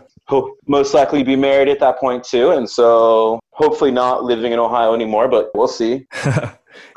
most 0.67 0.95
likely 0.95 1.23
be 1.23 1.37
married 1.37 1.69
at 1.69 1.81
that 1.81 1.99
point 1.99 2.25
too, 2.25 2.51
and 2.51 2.69
so 2.69 3.41
hopefully 3.51 3.91
not 3.91 4.25
living 4.25 4.53
in 4.53 4.59
Ohio 4.59 4.95
anymore, 4.95 5.29
but 5.29 5.51
we'll 5.55 5.69
see. 5.69 6.07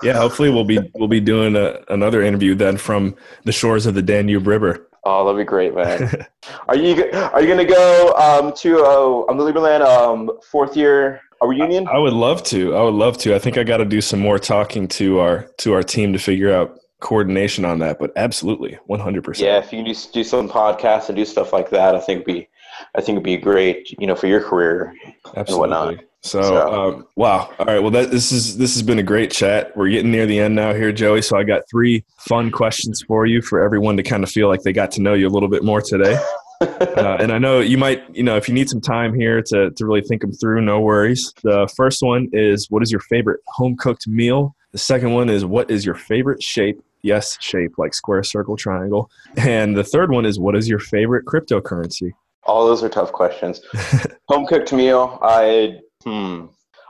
yeah, 0.03 0.13
hopefully 0.13 0.49
we'll 0.49 0.63
be 0.63 0.79
we'll 0.95 1.07
be 1.07 1.19
doing 1.19 1.55
a, 1.55 1.79
another 1.89 2.21
interview 2.21 2.55
then 2.55 2.77
from 2.77 3.15
the 3.43 3.51
shores 3.51 3.85
of 3.85 3.95
the 3.95 4.01
Danube 4.01 4.47
River. 4.47 4.87
Oh, 5.03 5.25
that'd 5.25 5.39
be 5.39 5.49
great, 5.49 5.73
man. 5.73 6.27
are 6.67 6.75
you 6.75 7.11
are 7.11 7.41
you 7.41 7.47
gonna 7.47 7.65
go 7.65 8.13
um, 8.13 8.53
to 8.57 8.83
uh, 8.83 9.25
um, 9.29 9.37
the 9.37 9.43
Liberland 9.43 9.81
um, 9.81 10.31
fourth 10.51 10.77
year 10.77 11.21
a 11.41 11.47
reunion? 11.47 11.87
I 11.87 11.97
would 11.97 12.13
love 12.13 12.43
to. 12.45 12.75
I 12.75 12.83
would 12.83 12.93
love 12.93 13.17
to. 13.19 13.35
I 13.35 13.39
think 13.39 13.57
I 13.57 13.63
got 13.63 13.77
to 13.77 13.85
do 13.85 14.01
some 14.01 14.19
more 14.19 14.37
talking 14.37 14.87
to 14.89 15.19
our 15.19 15.49
to 15.59 15.73
our 15.73 15.83
team 15.83 16.13
to 16.13 16.19
figure 16.19 16.53
out 16.53 16.77
coordination 16.99 17.65
on 17.65 17.79
that. 17.79 17.97
But 17.97 18.11
absolutely, 18.15 18.77
one 18.85 18.99
hundred 18.99 19.23
percent. 19.23 19.47
Yeah, 19.47 19.57
if 19.57 19.73
you 19.73 19.83
can 19.83 19.91
do, 19.91 19.99
do 20.13 20.23
some 20.23 20.47
podcasts 20.47 21.09
and 21.09 21.15
do 21.15 21.25
stuff 21.25 21.51
like 21.51 21.71
that, 21.71 21.95
I 21.95 21.99
think 21.99 22.25
be 22.25 22.47
I 22.95 23.01
think 23.01 23.15
it'd 23.15 23.23
be 23.23 23.37
great, 23.37 23.95
you 23.99 24.07
know, 24.07 24.15
for 24.15 24.27
your 24.27 24.41
career 24.41 24.95
Absolutely. 25.35 25.51
and 25.51 25.59
whatnot. 25.59 26.05
So, 26.23 26.41
so. 26.41 26.73
Um, 26.73 27.07
wow. 27.15 27.51
All 27.57 27.65
right. 27.65 27.79
Well, 27.79 27.91
that 27.91 28.11
this 28.11 28.31
is 28.31 28.57
this 28.57 28.73
has 28.75 28.83
been 28.83 28.99
a 28.99 29.03
great 29.03 29.31
chat. 29.31 29.75
We're 29.75 29.89
getting 29.89 30.11
near 30.11 30.27
the 30.27 30.39
end 30.39 30.55
now 30.55 30.73
here, 30.73 30.91
Joey. 30.91 31.21
So 31.23 31.37
I 31.37 31.43
got 31.43 31.63
three 31.69 32.03
fun 32.19 32.51
questions 32.51 33.03
for 33.07 33.25
you 33.25 33.41
for 33.41 33.61
everyone 33.61 33.97
to 33.97 34.03
kind 34.03 34.23
of 34.23 34.29
feel 34.29 34.47
like 34.47 34.61
they 34.61 34.71
got 34.71 34.91
to 34.91 35.01
know 35.01 35.13
you 35.13 35.27
a 35.27 35.29
little 35.31 35.49
bit 35.49 35.63
more 35.63 35.81
today. 35.81 36.19
uh, 36.61 37.17
and 37.19 37.31
I 37.31 37.39
know 37.39 37.59
you 37.59 37.77
might, 37.77 38.03
you 38.15 38.21
know, 38.21 38.37
if 38.37 38.47
you 38.47 38.53
need 38.53 38.69
some 38.69 38.81
time 38.81 39.15
here 39.15 39.41
to 39.41 39.71
to 39.71 39.85
really 39.85 40.01
think 40.01 40.21
them 40.21 40.31
through, 40.31 40.61
no 40.61 40.79
worries. 40.79 41.33
The 41.41 41.67
first 41.75 42.03
one 42.03 42.29
is, 42.33 42.69
what 42.69 42.83
is 42.83 42.91
your 42.91 43.01
favorite 43.01 43.39
home 43.47 43.75
cooked 43.75 44.07
meal? 44.07 44.55
The 44.73 44.77
second 44.77 45.13
one 45.13 45.27
is, 45.27 45.43
what 45.43 45.71
is 45.71 45.85
your 45.85 45.95
favorite 45.95 46.43
shape? 46.43 46.83
Yes, 47.01 47.35
shape 47.41 47.79
like 47.79 47.95
square, 47.95 48.23
circle, 48.23 48.55
triangle. 48.55 49.09
And 49.37 49.75
the 49.75 49.83
third 49.83 50.11
one 50.11 50.25
is, 50.25 50.39
what 50.39 50.55
is 50.55 50.69
your 50.69 50.77
favorite 50.77 51.25
cryptocurrency? 51.25 52.11
All 52.43 52.65
those 52.65 52.83
are 52.83 52.89
tough 52.89 53.11
questions. 53.11 53.61
home 54.27 54.45
cooked 54.45 54.73
meal, 54.73 55.19
I 55.21 55.79
hmm. 56.03 56.45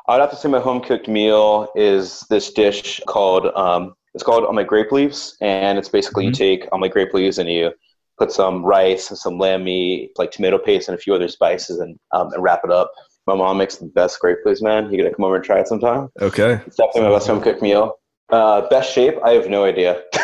I'd 0.08 0.20
have 0.20 0.32
to 0.32 0.36
say 0.36 0.50
my 0.50 0.60
home 0.60 0.82
cooked 0.82 1.08
meal 1.08 1.70
is 1.76 2.26
this 2.30 2.52
dish 2.52 3.00
called 3.08 3.46
um, 3.56 3.94
it's 4.14 4.24
called 4.24 4.46
on 4.46 4.56
my 4.56 4.64
grape 4.64 4.92
leaves, 4.92 5.38
and 5.42 5.78
it's 5.78 5.90
basically 5.90 6.26
mm-hmm. 6.26 6.44
you 6.44 6.58
take 6.60 6.68
on 6.72 6.80
my 6.80 6.88
grape 6.88 7.14
leaves 7.14 7.38
and 7.38 7.50
you 7.50 7.72
put 8.18 8.32
some 8.32 8.64
rice 8.64 9.10
and 9.10 9.18
some 9.18 9.38
lamb 9.38 9.64
meat, 9.64 10.12
like 10.18 10.32
tomato 10.32 10.58
paste 10.58 10.90
and 10.90 10.98
a 10.98 11.02
few 11.02 11.14
other 11.14 11.28
spices, 11.28 11.80
and 11.80 11.98
um, 12.12 12.32
and 12.34 12.44
wrap 12.44 12.62
it 12.64 12.72
up. 12.72 12.92
My 13.28 13.36
mom 13.36 13.58
makes 13.58 13.78
the 13.78 13.86
best 13.86 14.20
grape 14.20 14.40
leaves, 14.46 14.62
man. 14.62 14.92
You 14.92 14.98
gotta 14.98 15.16
come 15.16 15.26
over 15.26 15.36
and 15.36 15.46
try 15.46 15.60
it 15.60 15.68
sometime. 15.68 16.10
Okay, 16.22 16.60
it's 16.66 16.76
definitely 16.76 17.04
my 17.04 17.16
best 17.16 17.28
home 17.28 17.42
cooked 17.42 17.62
meal. 17.62 17.96
Uh, 18.30 18.68
best 18.70 18.94
shape, 18.94 19.16
I 19.24 19.32
have 19.32 19.50
no 19.50 19.66
idea. 19.66 20.02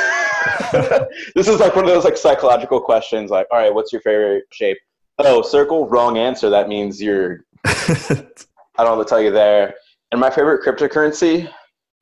this 1.36 1.48
is 1.48 1.60
like 1.60 1.76
one 1.76 1.86
of 1.86 1.92
those 1.92 2.04
like 2.04 2.18
psychological 2.18 2.80
questions. 2.80 3.30
Like, 3.30 3.48
all 3.52 3.60
right, 3.60 3.74
what's 3.74 3.92
your 3.92 4.02
favorite 4.02 4.44
shape? 4.52 4.78
Oh, 5.20 5.42
circle, 5.42 5.88
wrong 5.88 6.18
answer. 6.18 6.50
That 6.50 6.68
means 6.68 7.02
you're. 7.02 7.46
I 7.66 8.84
don't 8.84 8.98
know 8.98 9.04
to 9.04 9.10
tell 9.10 9.22
you 9.22 9.32
there. 9.32 9.74
And 10.12 10.22
my 10.22 10.30
favorite 10.30 10.64
cryptocurrency, 10.64 11.50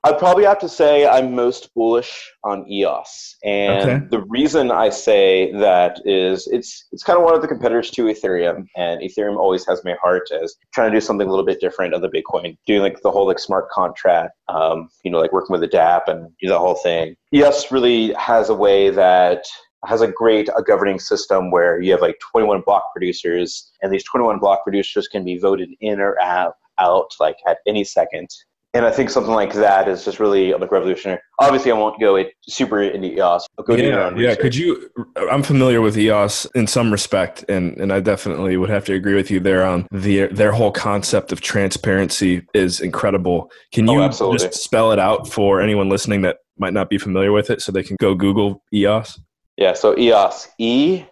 I'd 0.05 0.19
probably 0.19 0.43
have 0.43 0.59
to 0.59 0.69
say 0.69 1.07
I'm 1.07 1.33
most 1.33 1.73
bullish 1.73 2.31
on 2.43 2.69
EOS. 2.69 3.37
And 3.43 3.89
okay. 3.89 4.05
the 4.11 4.23
reason 4.29 4.69
I 4.69 4.89
say 4.89 5.51
that 5.53 5.99
is 6.05 6.47
it's 6.51 6.85
it's 6.91 7.01
kind 7.01 7.17
of 7.17 7.25
one 7.25 7.33
of 7.33 7.41
the 7.41 7.47
competitors 7.47 7.89
to 7.91 8.03
Ethereum, 8.03 8.67
and 8.75 9.01
Ethereum 9.01 9.37
always 9.37 9.65
has 9.65 9.83
my 9.83 9.95
heart 9.99 10.29
as 10.31 10.55
trying 10.75 10.91
to 10.91 10.97
do 10.97 11.01
something 11.01 11.27
a 11.27 11.29
little 11.29 11.45
bit 11.45 11.59
different 11.59 11.95
of 11.95 12.03
the 12.03 12.09
Bitcoin, 12.09 12.55
doing 12.67 12.81
like 12.81 13.01
the 13.01 13.09
whole 13.09 13.25
like 13.25 13.39
smart 13.39 13.69
contract, 13.71 14.33
um, 14.47 14.89
you 15.03 15.09
know, 15.09 15.19
like 15.19 15.33
working 15.33 15.53
with 15.53 15.61
the 15.61 15.67
DApp 15.67 16.01
and 16.07 16.29
do 16.39 16.49
the 16.49 16.59
whole 16.59 16.75
thing. 16.75 17.15
EOS 17.33 17.71
really 17.71 18.13
has 18.13 18.49
a 18.49 18.55
way 18.55 18.91
that 18.91 19.45
has 19.85 20.01
a 20.01 20.07
great 20.07 20.49
a 20.55 20.61
governing 20.61 20.99
system 20.99 21.51
where 21.51 21.79
you 21.79 21.91
have 21.91 22.01
like 22.01 22.17
21 22.31 22.61
block 22.61 22.91
producers, 22.93 23.71
and 23.81 23.91
these 23.91 24.03
21 24.03 24.39
block 24.39 24.63
producers 24.63 25.07
can 25.07 25.23
be 25.23 25.37
voted 25.37 25.69
in 25.81 25.99
or 25.99 26.19
out, 26.21 26.55
out 26.79 27.11
like 27.19 27.37
at 27.47 27.57
any 27.67 27.83
second. 27.83 28.29
And 28.75 28.85
I 28.85 28.91
think 28.91 29.09
something 29.09 29.31
like 29.31 29.53
that 29.53 29.87
is 29.87 30.03
just 30.03 30.19
really 30.19 30.51
like 30.53 30.69
revolutionary. 30.69 31.21
Obviously, 31.39 31.71
I 31.71 31.75
won't 31.75 31.97
go 31.97 32.21
super 32.41 32.81
into 32.81 33.07
EOS. 33.07 33.47
I'll 33.57 33.63
go 33.63 33.73
yeah, 33.73 34.13
yeah. 34.17 34.35
Could 34.35 34.53
you? 34.53 34.89
Uh, 35.15 35.29
I'm 35.29 35.43
familiar 35.43 35.79
with 35.79 35.97
EOS 35.97 36.43
in 36.55 36.67
some 36.67 36.91
respect, 36.91 37.45
and 37.47 37.77
and 37.77 37.93
I 37.93 38.01
definitely 38.01 38.57
would 38.57 38.69
have 38.69 38.83
to 38.85 38.93
agree 38.93 39.15
with 39.15 39.31
you 39.31 39.39
there 39.39 39.63
on 39.63 39.87
the 39.91 40.27
their 40.27 40.51
whole 40.51 40.73
concept 40.73 41.31
of 41.31 41.39
transparency 41.39 42.45
is 42.53 42.81
incredible. 42.81 43.49
Can 43.71 43.89
oh, 43.89 43.93
you 43.93 44.09
oh, 44.19 44.35
just 44.35 44.53
spell 44.53 44.91
it 44.91 44.99
out 44.99 45.31
for 45.31 45.61
anyone 45.61 45.87
listening 45.87 46.23
that 46.23 46.39
might 46.57 46.73
not 46.73 46.89
be 46.89 46.97
familiar 46.97 47.31
with 47.31 47.49
it, 47.49 47.61
so 47.61 47.71
they 47.71 47.83
can 47.83 47.95
go 48.01 48.13
Google 48.13 48.61
EOS? 48.73 49.17
Yeah, 49.57 49.73
so 49.73 49.97
EOS. 49.97 50.49
E 50.57 51.05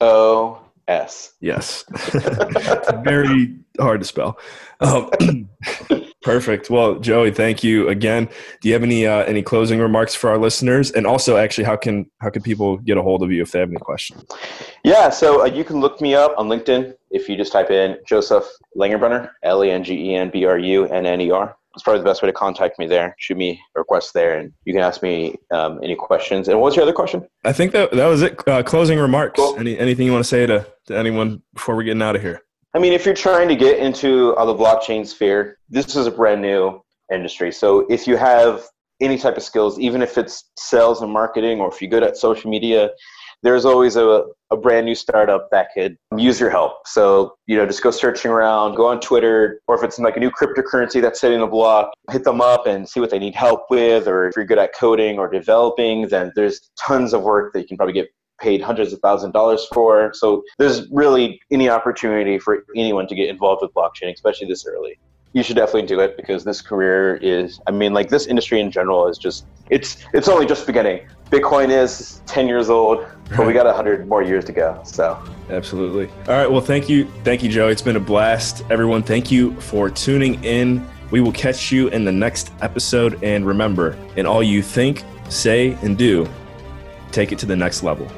O 0.00 0.60
S. 0.88 1.34
Yes. 1.40 1.84
very 3.04 3.56
hard 3.78 4.00
to 4.00 4.06
spell. 4.06 4.38
Um, 4.80 5.10
perfect. 6.22 6.70
Well, 6.70 6.98
Joey, 6.98 7.30
thank 7.30 7.62
you 7.62 7.88
again. 7.88 8.28
Do 8.60 8.68
you 8.68 8.74
have 8.74 8.82
any 8.82 9.06
uh, 9.06 9.24
any 9.24 9.42
closing 9.42 9.78
remarks 9.78 10.14
for 10.14 10.30
our 10.30 10.38
listeners? 10.38 10.90
And 10.90 11.06
also, 11.06 11.36
actually, 11.36 11.64
how 11.64 11.76
can 11.76 12.10
how 12.20 12.30
can 12.30 12.42
people 12.42 12.78
get 12.78 12.96
a 12.96 13.02
hold 13.02 13.22
of 13.22 13.30
you 13.30 13.42
if 13.42 13.52
they 13.52 13.60
have 13.60 13.68
any 13.68 13.78
questions? 13.78 14.24
Yeah, 14.82 15.10
so 15.10 15.42
uh, 15.42 15.46
you 15.46 15.64
can 15.64 15.80
look 15.80 16.00
me 16.00 16.14
up 16.14 16.34
on 16.36 16.48
LinkedIn 16.48 16.94
if 17.10 17.28
you 17.28 17.36
just 17.36 17.52
type 17.52 17.70
in 17.70 17.98
Joseph 18.06 18.46
Langenbrunner, 18.76 19.30
L 19.42 19.62
A 19.62 19.70
N 19.70 19.84
G 19.84 19.94
E 20.10 20.14
N 20.14 20.30
B 20.30 20.44
R 20.44 20.58
U 20.58 20.86
N 20.86 21.06
N 21.06 21.20
E 21.20 21.30
R 21.30 21.56
it's 21.74 21.82
probably 21.82 22.00
the 22.00 22.04
best 22.04 22.22
way 22.22 22.26
to 22.26 22.32
contact 22.32 22.78
me 22.78 22.86
there. 22.86 23.14
Shoot 23.18 23.36
me 23.36 23.60
a 23.76 23.80
request 23.80 24.12
there, 24.12 24.38
and 24.38 24.52
you 24.64 24.72
can 24.72 24.82
ask 24.82 25.02
me 25.02 25.36
um, 25.50 25.78
any 25.82 25.94
questions. 25.94 26.48
And 26.48 26.58
what 26.58 26.66
was 26.66 26.76
your 26.76 26.82
other 26.82 26.92
question? 26.92 27.26
I 27.44 27.52
think 27.52 27.72
that 27.72 27.92
that 27.92 28.06
was 28.06 28.22
it. 28.22 28.46
Uh, 28.48 28.62
closing 28.62 28.98
remarks. 28.98 29.38
Cool. 29.38 29.56
Any 29.58 29.78
anything 29.78 30.06
you 30.06 30.12
want 30.12 30.24
to 30.24 30.28
say 30.28 30.46
to, 30.46 30.66
to 30.86 30.98
anyone 30.98 31.42
before 31.54 31.76
we're 31.76 31.84
getting 31.84 32.02
out 32.02 32.16
of 32.16 32.22
here? 32.22 32.42
I 32.74 32.78
mean, 32.78 32.92
if 32.92 33.04
you're 33.04 33.14
trying 33.14 33.48
to 33.48 33.56
get 33.56 33.78
into 33.78 34.34
uh, 34.34 34.44
the 34.44 34.54
blockchain 34.54 35.06
sphere, 35.06 35.58
this 35.68 35.96
is 35.96 36.06
a 36.06 36.10
brand 36.10 36.40
new 36.40 36.80
industry. 37.12 37.52
So 37.52 37.80
if 37.90 38.06
you 38.06 38.16
have 38.16 38.64
any 39.00 39.18
type 39.18 39.36
of 39.36 39.42
skills, 39.42 39.78
even 39.78 40.02
if 40.02 40.18
it's 40.18 40.50
sales 40.56 41.02
and 41.02 41.12
marketing, 41.12 41.60
or 41.60 41.68
if 41.72 41.80
you're 41.80 41.90
good 41.90 42.02
at 42.02 42.16
social 42.16 42.50
media, 42.50 42.90
there's 43.42 43.64
always 43.64 43.96
a, 43.96 44.24
a 44.50 44.56
brand 44.56 44.86
new 44.86 44.94
startup 44.94 45.48
that 45.50 45.68
could 45.74 45.96
use 46.16 46.38
your 46.40 46.50
help. 46.50 46.86
So, 46.86 47.34
you 47.46 47.56
know, 47.56 47.66
just 47.66 47.82
go 47.82 47.90
searching 47.90 48.30
around, 48.30 48.74
go 48.74 48.86
on 48.86 49.00
Twitter, 49.00 49.60
or 49.66 49.76
if 49.76 49.82
it's 49.82 49.98
like 49.98 50.16
a 50.16 50.20
new 50.20 50.30
cryptocurrency 50.30 51.00
that's 51.00 51.20
hitting 51.20 51.40
the 51.40 51.46
block, 51.46 51.92
hit 52.10 52.24
them 52.24 52.40
up 52.40 52.66
and 52.66 52.88
see 52.88 53.00
what 53.00 53.10
they 53.10 53.18
need 53.18 53.34
help 53.34 53.64
with. 53.70 54.06
Or 54.06 54.28
if 54.28 54.36
you're 54.36 54.44
good 54.44 54.58
at 54.58 54.74
coding 54.74 55.18
or 55.18 55.28
developing, 55.28 56.08
then 56.08 56.32
there's 56.34 56.70
tons 56.78 57.12
of 57.14 57.22
work 57.22 57.52
that 57.52 57.62
you 57.62 57.68
can 57.68 57.76
probably 57.76 57.94
get 57.94 58.08
paid 58.40 58.60
hundreds 58.60 58.92
of 58.92 58.98
thousands 59.00 59.28
of 59.28 59.32
dollars 59.34 59.66
for. 59.72 60.12
So 60.14 60.42
there's 60.58 60.88
really 60.90 61.40
any 61.50 61.68
opportunity 61.68 62.38
for 62.38 62.64
anyone 62.74 63.06
to 63.08 63.14
get 63.14 63.28
involved 63.28 63.62
with 63.62 63.72
blockchain, 63.74 64.12
especially 64.12 64.48
this 64.48 64.66
early. 64.66 64.98
You 65.32 65.42
should 65.42 65.56
definitely 65.56 65.86
do 65.86 66.00
it 66.00 66.16
because 66.16 66.44
this 66.44 66.60
career 66.60 67.16
is 67.16 67.60
i 67.66 67.70
mean 67.70 67.92
like 67.92 68.08
this 68.08 68.26
industry 68.26 68.60
in 68.60 68.70
general 68.70 69.06
is 69.06 69.18
just 69.18 69.44
it's 69.70 70.04
it's 70.12 70.28
only 70.28 70.46
just 70.46 70.66
beginning. 70.66 71.06
Bitcoin 71.30 71.70
is 71.70 72.20
10 72.26 72.48
years 72.48 72.68
old 72.68 73.06
but 73.36 73.46
we 73.46 73.52
got 73.52 73.64
100 73.64 74.08
more 74.08 74.22
years 74.22 74.44
to 74.46 74.52
go 74.52 74.80
so. 74.84 75.16
Absolutely. 75.48 76.08
All 76.26 76.34
right 76.34 76.50
well 76.50 76.60
thank 76.60 76.88
you 76.88 77.08
thank 77.22 77.42
you 77.42 77.48
joe 77.48 77.68
it's 77.68 77.82
been 77.82 77.96
a 77.96 78.00
blast. 78.00 78.64
Everyone 78.68 79.02
thank 79.02 79.30
you 79.30 79.58
for 79.60 79.88
tuning 79.88 80.42
in. 80.44 80.84
We 81.12 81.20
will 81.20 81.32
catch 81.32 81.70
you 81.70 81.88
in 81.88 82.04
the 82.04 82.12
next 82.12 82.52
episode. 82.62 83.22
And 83.22 83.46
remember 83.46 83.96
in 84.16 84.26
all 84.26 84.42
you 84.42 84.62
think 84.62 85.04
say 85.28 85.78
and 85.82 85.96
do 85.96 86.28
take 87.12 87.30
it 87.30 87.38
to 87.38 87.46
the 87.46 87.56
next 87.56 87.84
level 87.84 88.10